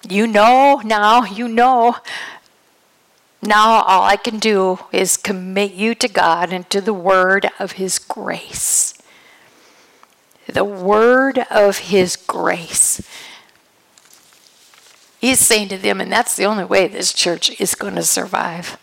[0.10, 1.98] You know now, you know.
[3.42, 7.74] Now, all I can do is commit you to God and to the word of
[7.74, 8.96] His grace.
[10.48, 13.02] The word of His grace.
[15.24, 18.78] He's saying to them, and that's the only way this church is going to survive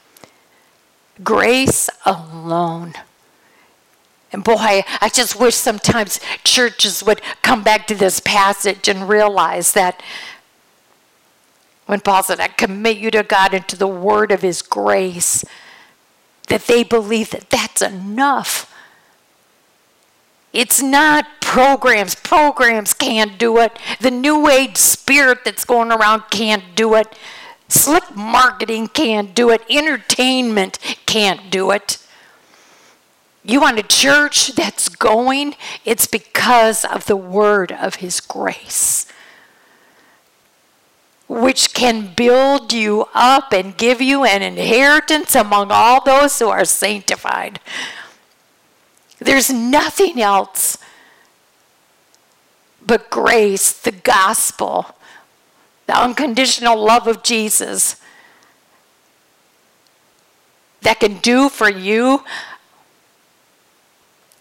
[1.22, 2.94] grace alone.
[4.32, 9.72] And boy, I just wish sometimes churches would come back to this passage and realize
[9.72, 10.02] that
[11.84, 15.44] when Paul said, I commit you to God and to the word of his grace,
[16.48, 18.74] that they believe that that's enough.
[20.54, 22.14] It's not programs.
[22.14, 23.76] Programs can't do it.
[23.98, 27.18] The new age spirit that's going around can't do it.
[27.66, 29.60] Slick marketing can't do it.
[29.68, 31.98] Entertainment can't do it.
[33.42, 39.06] You want a church that's going, it's because of the word of His grace,
[41.26, 46.64] which can build you up and give you an inheritance among all those who are
[46.64, 47.58] sanctified.
[49.18, 50.78] There's nothing else
[52.86, 54.94] but grace, the gospel,
[55.86, 57.96] the unconditional love of Jesus
[60.82, 62.24] that can do for you,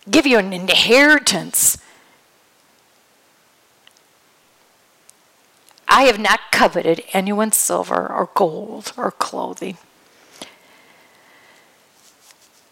[0.10, 1.78] give you an inheritance.
[5.88, 9.78] I have not coveted anyone's silver or gold or clothing.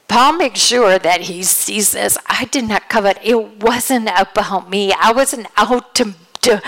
[0.08, 2.18] Paul makes sure that he sees this.
[2.28, 3.20] I did not covet.
[3.24, 4.94] It wasn't about me.
[4.94, 6.62] I wasn't out to, to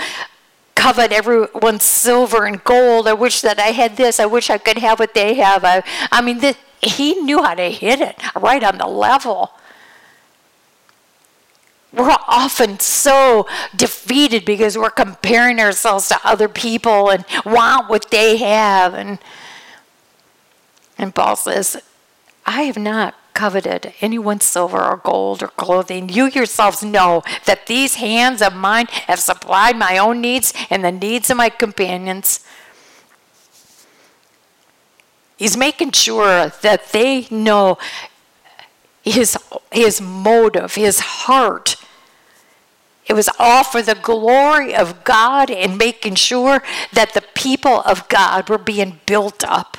[0.74, 3.08] covet everyone's silver and gold.
[3.08, 4.20] I wish that I had this.
[4.20, 5.64] I wish I could have what they have.
[5.64, 5.82] I,
[6.12, 9.52] I mean, the, he knew how to hit it right on the level.
[11.92, 18.36] We're often so defeated because we're comparing ourselves to other people and want what they
[18.36, 18.94] have.
[18.94, 19.18] And,
[20.98, 21.82] and Paul says,
[22.46, 26.10] I have not coveted anyone's silver or gold or clothing.
[26.10, 30.92] You yourselves know that these hands of mine have supplied my own needs and the
[30.92, 32.44] needs of my companions.
[35.38, 37.78] He's making sure that they know
[39.00, 39.38] his,
[39.72, 41.76] his motive, his heart.
[43.06, 46.62] It was all for the glory of God and making sure
[46.92, 49.78] that the people of God were being built up.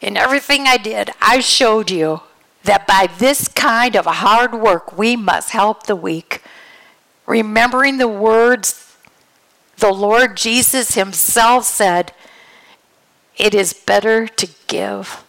[0.00, 2.20] In everything I did, I showed you
[2.64, 6.42] that by this kind of hard work we must help the weak.
[7.26, 8.96] Remembering the words
[9.78, 12.12] the Lord Jesus Himself said,
[13.36, 15.24] It is better to give,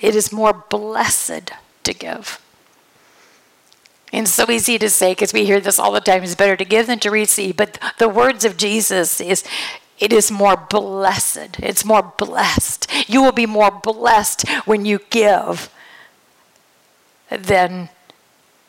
[0.00, 1.52] it is more blessed
[1.84, 2.40] to give.
[4.12, 6.64] And so easy to say because we hear this all the time it's better to
[6.64, 7.56] give than to receive.
[7.56, 9.44] But the words of Jesus is
[9.98, 11.58] it is more blessed.
[11.60, 12.90] It's more blessed.
[13.08, 15.70] You will be more blessed when you give
[17.30, 17.88] than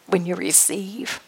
[0.07, 1.21] when you receive.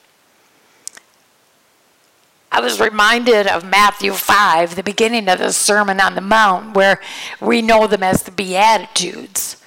[2.51, 6.99] I was reminded of Matthew 5, the beginning of the Sermon on the Mount, where
[7.39, 9.58] we know them as the Beatitudes.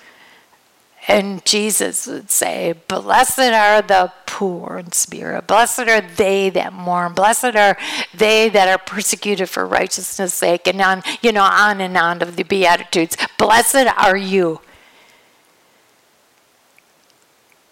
[1.09, 5.47] And Jesus would say, Blessed are the poor in spirit.
[5.49, 7.13] Blessed are they that mourn.
[7.13, 7.77] Blessed are
[8.15, 10.69] they that are persecuted for righteousness' sake.
[10.69, 13.17] And on, you know, on and on of the Beatitudes.
[13.37, 14.61] Blessed are you.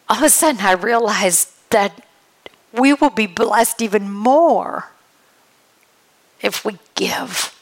[0.08, 2.04] All of a sudden, I realized that
[2.72, 4.90] we will be blessed even more
[6.40, 7.54] if we give.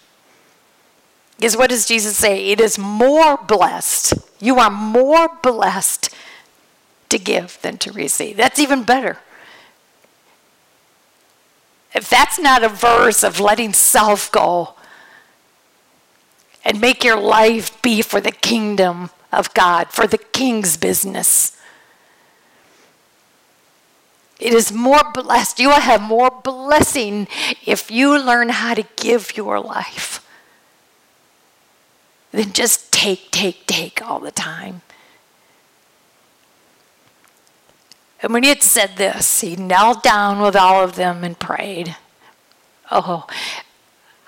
[1.39, 2.47] Because what does Jesus say?
[2.47, 4.15] It is more blessed.
[4.41, 6.13] You are more blessed
[7.11, 8.37] to give than to receive.
[8.37, 9.19] That's even better.
[11.95, 14.75] If that's not a verse of letting self go
[16.65, 21.57] and make your life be for the kingdom of God, for the king's business.
[24.41, 25.61] It is more blessed.
[25.61, 27.29] You will have more blessing
[27.65, 30.25] if you learn how to give your life
[32.33, 34.83] than just take, take, take all the time.
[38.21, 41.97] And when he had said this, he knelt down with all of them and prayed.
[42.91, 43.27] Oh,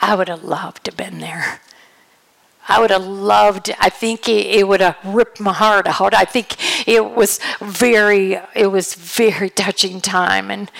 [0.01, 1.61] I would have loved to have been there.
[2.68, 6.14] I would have loved, I think it, it, would have ripped my heart out.
[6.14, 10.51] I think it was very, it was very touching time.
[10.53, 10.70] And,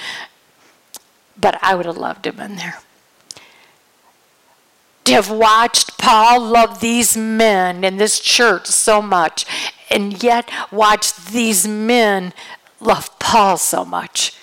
[1.37, 2.79] but I would have loved to have been there
[5.11, 9.47] have watched Paul love these men in this church so much,
[9.91, 12.33] and yet watched these men
[12.81, 14.35] love Paul so much.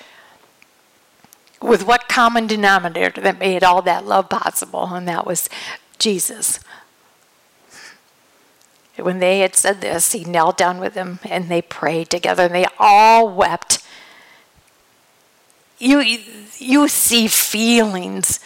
[1.62, 5.50] With what common denominator that made all that love possible, and that was
[5.98, 6.60] Jesus.
[8.96, 12.56] When they had said this, he knelt down with them and they prayed together, and
[12.56, 13.80] they all wept.
[15.78, 16.00] You,
[16.58, 18.40] you see feelings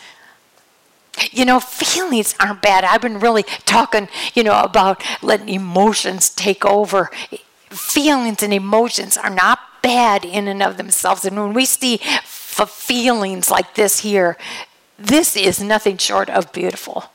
[1.32, 2.84] you know, feelings aren't bad.
[2.84, 7.10] I've been really talking, you know, about letting emotions take over.
[7.70, 11.26] Feelings and emotions are not bad in and of themselves.
[11.26, 14.38] And when we see f- feelings like this here,
[14.98, 17.06] this is nothing short of beautiful.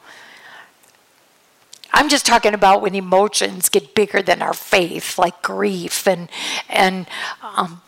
[1.93, 6.29] I'm just talking about when emotions get bigger than our faith, like grief and
[6.69, 7.07] and
[7.43, 7.81] um,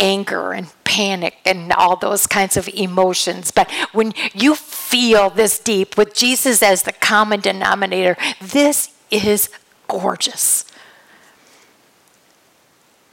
[0.00, 3.52] anger and panic and all those kinds of emotions.
[3.52, 9.50] But when you feel this deep with Jesus as the common denominator, this is
[9.86, 10.64] gorgeous.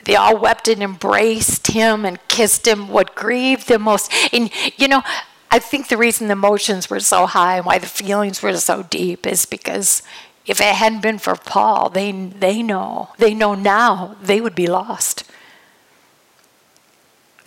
[0.06, 2.88] They all wept and embraced him and kissed him.
[2.88, 5.04] What grieved them most, and you know,
[5.52, 8.84] I think the reason the emotions were so high and why the feelings were so
[8.84, 10.02] deep is because
[10.46, 14.68] if it hadn't been for Paul, they they know they know now they would be
[14.68, 15.26] lost.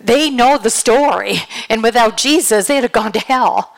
[0.03, 1.37] They know the story.
[1.69, 3.75] And without Jesus, they'd have gone to hell.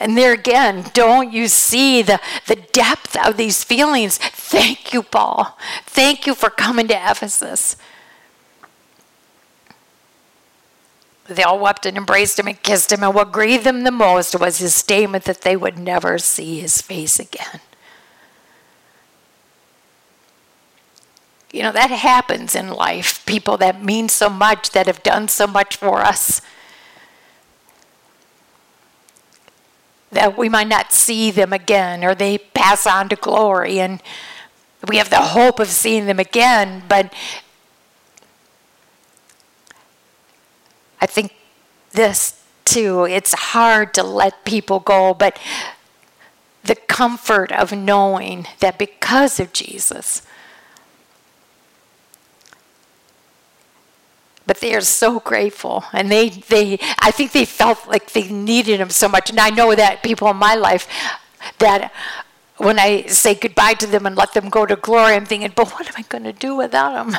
[0.00, 4.18] And there again, don't you see the, the depth of these feelings?
[4.18, 5.56] Thank you, Paul.
[5.86, 7.76] Thank you for coming to Ephesus.
[11.26, 13.02] They all wept and embraced him and kissed him.
[13.02, 16.82] And what grieved them the most was his statement that they would never see his
[16.82, 17.60] face again.
[21.54, 23.24] You know, that happens in life.
[23.26, 26.42] People that mean so much, that have done so much for us,
[30.10, 34.02] that we might not see them again, or they pass on to glory, and
[34.88, 37.12] we have the hope of seeing them again, but
[41.00, 41.34] I think
[41.92, 45.38] this too, it's hard to let people go, but
[46.64, 50.22] the comfort of knowing that because of Jesus,
[54.46, 55.84] but they are so grateful.
[55.92, 59.30] And they they i think they felt like they needed him so much.
[59.30, 60.86] And i know that people in my life
[61.58, 61.92] that
[62.56, 65.68] when i say goodbye to them and let them go to glory i'm thinking but
[65.70, 67.16] what am i going to do without them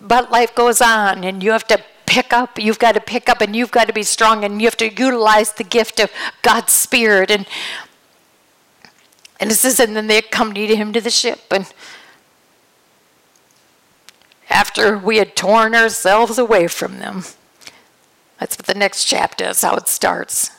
[0.00, 3.40] but life goes on and you have to pick up you've got to pick up
[3.40, 6.10] and you've got to be strong and you have to utilize the gift of
[6.42, 7.30] god's spirit.
[7.30, 7.46] And
[9.40, 11.72] and it says and then they accompanied him to the ship and
[14.50, 17.24] after we had torn ourselves away from them.
[18.38, 20.50] That's what the next chapter is, how it starts.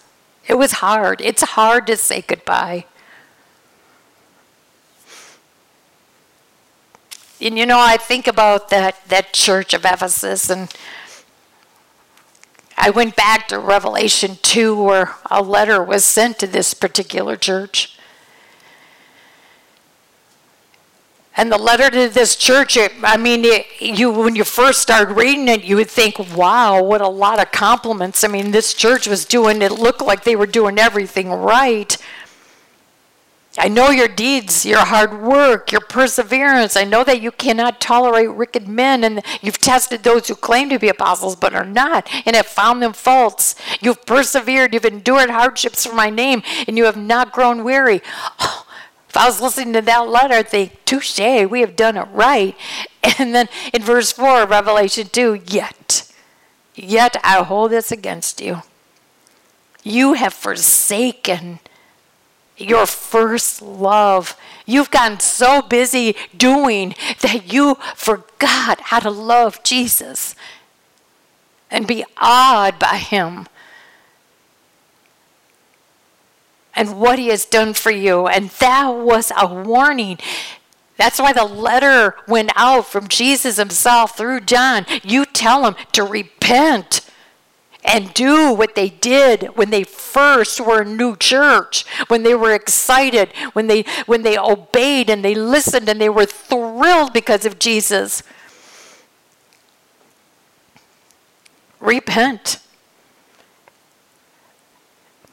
[0.48, 1.22] It was hard.
[1.22, 2.86] It's hard to say goodbye.
[7.42, 10.74] And you know, I think about that, that church of Ephesus, and
[12.78, 17.95] I went back to Revelation 2, where a letter was sent to this particular church.
[21.38, 25.16] And the letter to this church, it, I mean, it, you when you first started
[25.16, 29.06] reading it, you would think, "Wow, what a lot of compliments." I mean, this church
[29.06, 31.98] was doing it looked like they were doing everything right.
[33.58, 36.76] I know your deeds, your hard work, your perseverance.
[36.76, 40.80] I know that you cannot tolerate wicked men, and you've tested those who claim to
[40.80, 43.56] be apostles but are not, and have found them false.
[43.80, 48.02] You've persevered, you've endured hardships for my name, and you have not grown weary.
[48.40, 48.65] Oh,
[49.16, 52.54] if I was listening to that letter, I'd think, touche, we have done it right.
[53.18, 56.12] And then in verse 4 of Revelation 2, yet,
[56.74, 58.64] yet I hold this against you.
[59.84, 61.60] You have forsaken
[62.58, 64.36] your first love.
[64.66, 70.36] You've gotten so busy doing that you forgot how to love Jesus
[71.72, 73.48] and be awed by him
[76.76, 78.28] and what he has done for you.
[78.28, 80.20] And that was a warning.
[80.98, 84.86] That's why the letter went out from Jesus himself through John.
[85.04, 87.02] You tell them to repent
[87.86, 92.54] and do what they did when they first were a new church, when they were
[92.54, 97.60] excited, when they when they obeyed and they listened and they were thrilled because of
[97.60, 98.24] Jesus.
[101.80, 102.58] Repent.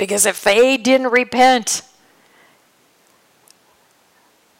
[0.02, 1.82] Because if they didn't repent,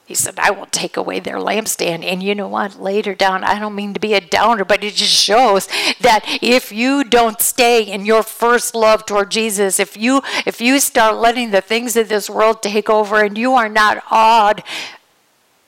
[0.07, 2.05] he said, I will take away their lampstand.
[2.05, 2.81] And you know what?
[2.81, 5.67] Later down, I don't mean to be a downer, but it just shows
[6.01, 10.79] that if you don't stay in your first love toward Jesus, if you if you
[10.79, 14.63] start letting the things of this world take over and you are not awed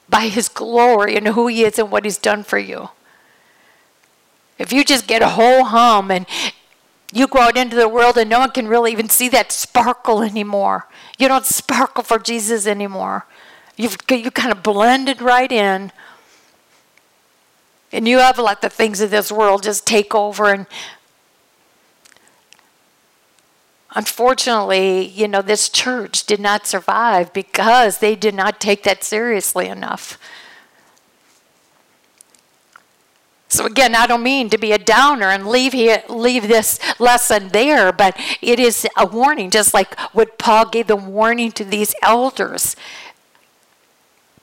[0.08, 2.90] by his glory and who he is and what he's done for you.
[4.56, 6.26] If you just get a whole hum and
[7.14, 10.20] you go out into the world and no one can really even see that sparkle
[10.22, 10.88] anymore.
[11.16, 13.24] You don't sparkle for Jesus anymore.
[13.76, 15.92] You've you kind of blended right in.
[17.92, 20.66] And you have let the things of this world just take over and
[23.94, 29.68] unfortunately, you know, this church did not survive because they did not take that seriously
[29.68, 30.18] enough.
[33.54, 35.74] So again, I don't mean to be a downer and leave
[36.08, 40.96] leave this lesson there, but it is a warning, just like what Paul gave the
[40.96, 42.74] warning to these elders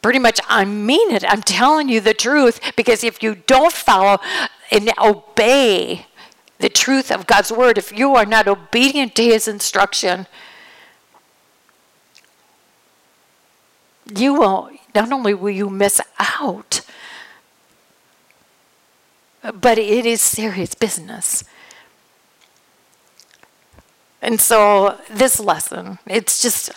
[0.02, 1.24] pretty much I mean it.
[1.28, 4.20] I'm telling you the truth because if you don't follow
[4.72, 6.08] and obey
[6.60, 10.26] the truth of God's word, if you are not obedient to his instruction,
[14.16, 16.82] you will not only will you miss out,
[19.54, 21.44] but it is serious business.
[24.22, 26.70] And so this lesson, it's just,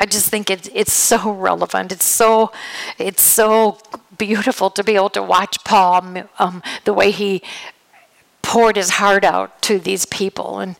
[0.00, 1.92] I just think it's it's so relevant.
[1.92, 2.50] It's so,
[2.98, 3.78] it's so
[4.18, 7.42] beautiful to be able to watch Paul, um, the way he
[8.42, 10.76] poured his heart out to these people and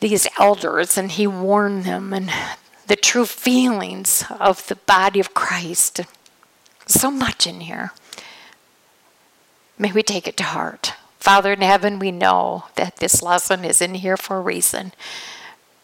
[0.00, 2.30] these elders, and he warned them and
[2.86, 6.00] the true feelings of the body of Christ.
[6.86, 7.92] So much in here.
[9.78, 10.94] May we take it to heart.
[11.18, 14.92] Father in heaven, we know that this lesson is in here for a reason.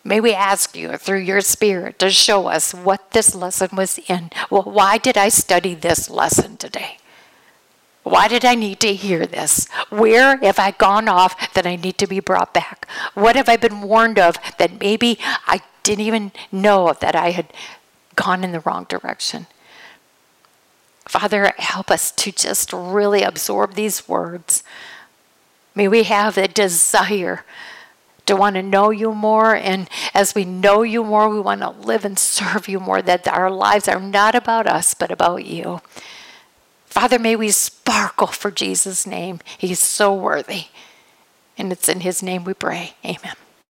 [0.03, 4.31] May we ask you through your Spirit to show us what this lesson was in.
[4.51, 6.99] Well, why did I study this lesson today?
[8.03, 9.67] Why did I need to hear this?
[9.89, 12.87] Where have I gone off that I need to be brought back?
[13.15, 17.51] What have I been warned of that maybe I didn't even know that I had
[18.15, 19.47] gone in the wrong direction?
[21.07, 24.63] Father, help us to just really absorb these words.
[25.75, 27.45] May we have a desire
[28.27, 29.55] to want to know you more.
[29.55, 33.29] And as we know you more, we want to live and serve you more, that
[33.29, 35.81] our lives are not about us, but about you.
[36.87, 39.41] Father, may we sparkle for Jesus' name.
[39.59, 40.67] He's so worthy.
[41.59, 42.95] And it's in his name we pray.
[43.05, 43.35] Amen.